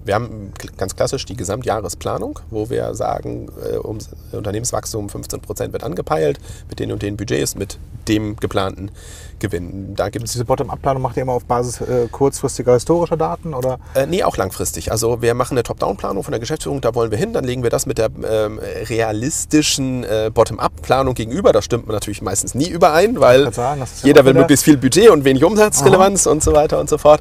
[0.05, 3.99] Wir haben ganz klassisch die Gesamtjahresplanung, wo wir sagen, äh, um,
[4.33, 6.39] Unternehmenswachstum 15 Prozent wird angepeilt
[6.69, 7.79] mit den und den Budgets, mit
[8.09, 8.91] dem geplanten
[9.39, 9.95] Gewinn.
[9.95, 13.79] Da gibt es diese Bottom-up-Planung macht ihr immer auf Basis äh, kurzfristiger historischer Daten oder?
[13.95, 14.91] Äh, nee, auch langfristig.
[14.91, 17.71] Also wir machen eine Top-Down-Planung von der Geschäftsführung, da wollen wir hin, dann legen wir
[17.71, 21.53] das mit der ähm, realistischen äh, Bottom-up-Planung gegenüber.
[21.53, 25.45] Das stimmt natürlich meistens nie überein, weil sagen, jeder will möglichst viel Budget und wenig
[25.45, 27.21] Umsatzrelevanz und so weiter und so fort.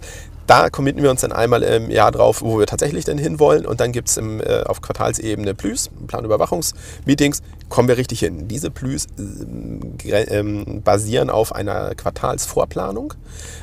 [0.52, 3.66] Da committen wir uns dann einmal im Jahr drauf, wo wir tatsächlich denn hinwollen.
[3.66, 8.50] Und dann gibt es äh, auf Quartalsebene Plüs, Planüberwachungsmeetings, kommen wir richtig hin.
[8.50, 13.14] Diese Plüs gre- ähm, basieren auf einer Quartalsvorplanung.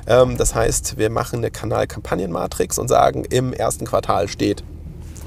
[0.07, 4.65] Ähm, das heißt, wir machen eine Kanal-Kampagnenmatrix und sagen, im ersten Quartal steht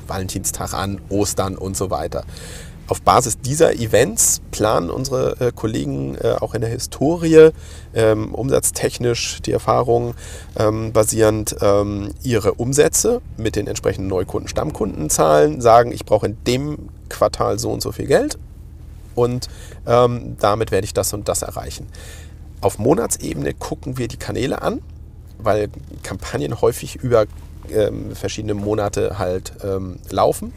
[0.07, 2.23] Valentinstag an, Ostern und so weiter.
[2.91, 7.51] Auf Basis dieser Events planen unsere äh, Kollegen äh, auch in der Historie,
[7.93, 10.13] ähm, umsatztechnisch die Erfahrung
[10.57, 16.89] ähm, basierend, ähm, ihre Umsätze mit den entsprechenden Neukunden, Stammkundenzahlen, sagen, ich brauche in dem
[17.07, 18.37] Quartal so und so viel Geld
[19.15, 19.47] und
[19.87, 21.87] ähm, damit werde ich das und das erreichen.
[22.59, 24.81] Auf Monatsebene gucken wir die Kanäle an,
[25.37, 25.69] weil
[26.03, 27.25] Kampagnen häufig über
[27.69, 30.53] ähm, verschiedene Monate halt ähm, laufen.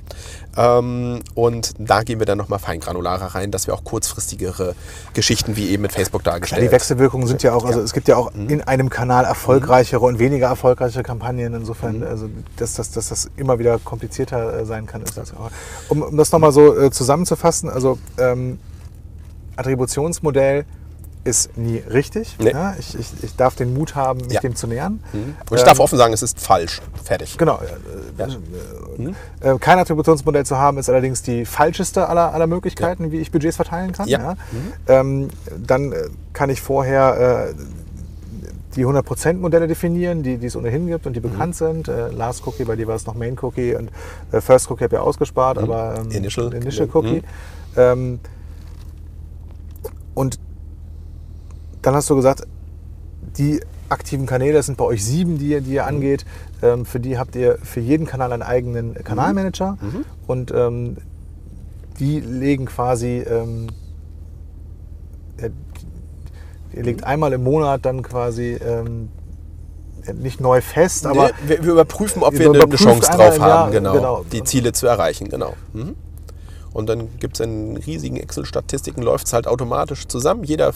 [0.56, 4.74] Ähm, und da gehen wir dann nochmal feingranularer rein, dass wir auch kurzfristigere
[5.12, 7.84] Geschichten wie eben mit Facebook Ja, dargestellt die Wechselwirkungen sind ja auch, also Ja.
[7.84, 11.54] es gibt ja auch in einem Kanal erfolgreichere und weniger erfolgreiche Kampagnen.
[11.54, 15.02] Insofern, also dass, dass, dass das immer wieder komplizierter äh, sein kann.
[15.02, 15.50] Ist das auch.
[15.88, 18.58] Um, um das nochmal so äh, zusammenzufassen, also ähm,
[19.56, 20.64] Attributionsmodell
[21.24, 22.36] ist nie richtig.
[22.38, 22.50] Nee.
[22.52, 24.40] Ja, ich, ich, ich darf den Mut haben, mich Ja.
[24.40, 25.00] dem zu nähern.
[25.14, 26.82] Und ich Ähm, darf offen sagen, es ist falsch.
[27.02, 27.38] Fertig.
[27.38, 27.58] Genau.
[28.18, 33.20] Äh, äh, äh, kein Attributionsmodell zu haben, ist allerdings die falscheste aller, aller Möglichkeiten, wie
[33.20, 34.06] ich Budgets verteilen kann.
[34.06, 34.36] Ja.
[34.86, 35.28] Ähm,
[35.66, 37.54] dann äh, kann ich vorher äh,
[38.76, 41.88] die 100%-Modelle definieren, die, die es ohnehin gibt und die bekannt sind.
[41.88, 43.90] Äh, Last Cookie, bei dir war es noch Main Cookie und
[44.32, 46.52] äh, First Cookie habe ich ausgespart, aber ähm, Initial.
[46.52, 46.90] Initial Mhm.
[46.94, 47.22] Cookie.
[47.76, 48.18] Ähm,
[50.14, 50.38] und
[51.84, 52.42] dann hast du gesagt,
[53.38, 56.24] die aktiven Kanäle, das sind bei euch sieben, die, ihr- die ihr angeht.
[56.62, 59.76] Ähm, für die habt ihr für jeden Kanal einen eigenen Kanalmanager
[60.26, 60.96] und ähm,
[61.98, 63.68] die legen quasi, ähm,
[65.40, 65.48] ja,
[66.72, 69.08] ihr legt einmal im Monat dann quasi ähm,
[70.20, 73.72] nicht neu fest, aber Nee, wir, wir überprüfen, ob wir eine, Chance drauf Jahr, haben,
[73.72, 74.24] genau, genau.
[74.32, 75.28] die Ziele zu erreichen.
[75.28, 75.54] Genau.
[75.72, 75.94] Mhm.
[76.72, 80.42] Und dann gibt es in riesigen Excel-Statistiken, läuft es halt automatisch zusammen.
[80.44, 80.72] Jeder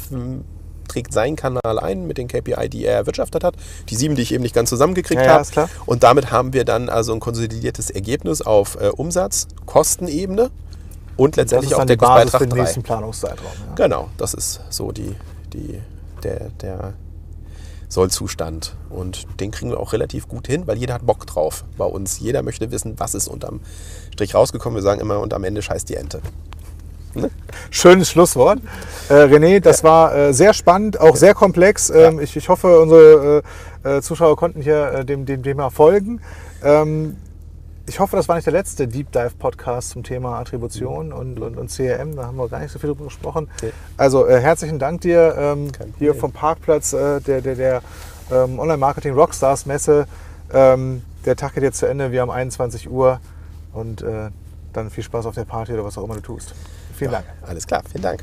[0.88, 3.54] trägt seinen Kanal ein mit den KPI, die er erwirtschaftet hat.
[3.88, 5.48] Die sieben, die ich eben nicht ganz zusammengekriegt Ja, ja, habe.
[5.48, 5.70] klar.
[5.86, 10.50] Und damit haben wir dann also ein konsolidiertes Ergebnis auf äh, Umsatz, Kostenebene
[11.16, 12.56] und letztendlich auch der Basis für Beitrag den 3.
[12.56, 13.52] nächsten Planungszeitraum.
[13.68, 13.74] Ja.
[13.74, 15.14] Genau, das ist so die,
[15.52, 15.80] die,
[16.22, 16.94] der, der
[17.88, 18.76] Sollzustand.
[18.90, 22.20] Und den kriegen wir auch relativ gut hin, weil jeder hat Bock drauf bei uns.
[22.20, 23.60] Jeder möchte wissen, was ist unterm
[24.12, 24.76] Strich rausgekommen.
[24.76, 26.20] Wir sagen immer, und am Ende scheißt die Ente.
[27.70, 28.60] Schönes Schlusswort.
[29.08, 31.90] Äh, René, das war äh, sehr spannend, auch sehr komplex.
[31.90, 33.42] Ähm, ich, ich hoffe, unsere
[33.84, 36.20] äh, äh, Zuschauer konnten hier äh, dem, dem Thema folgen.
[36.62, 37.16] Ähm,
[37.88, 41.56] ich hoffe, das war nicht der letzte Deep Dive Podcast zum Thema Attribution und, und,
[41.56, 42.16] und CRM.
[42.16, 43.48] Da haben wir gar nicht so viel drüber gesprochen.
[43.96, 47.82] Also äh, herzlichen Dank dir ähm, hier vom Parkplatz äh, der, der, der
[48.30, 50.06] ähm, Online-Marketing Rockstars Messe.
[50.52, 52.12] Ähm, der Tag geht jetzt zu Ende.
[52.12, 53.20] Wir haben 21 Uhr
[53.72, 54.30] und äh,
[54.74, 56.54] dann viel Spaß auf der Party oder was auch immer du tust.
[56.98, 57.26] Vielen Dank.
[57.46, 58.20] Alles klar, vielen Dank.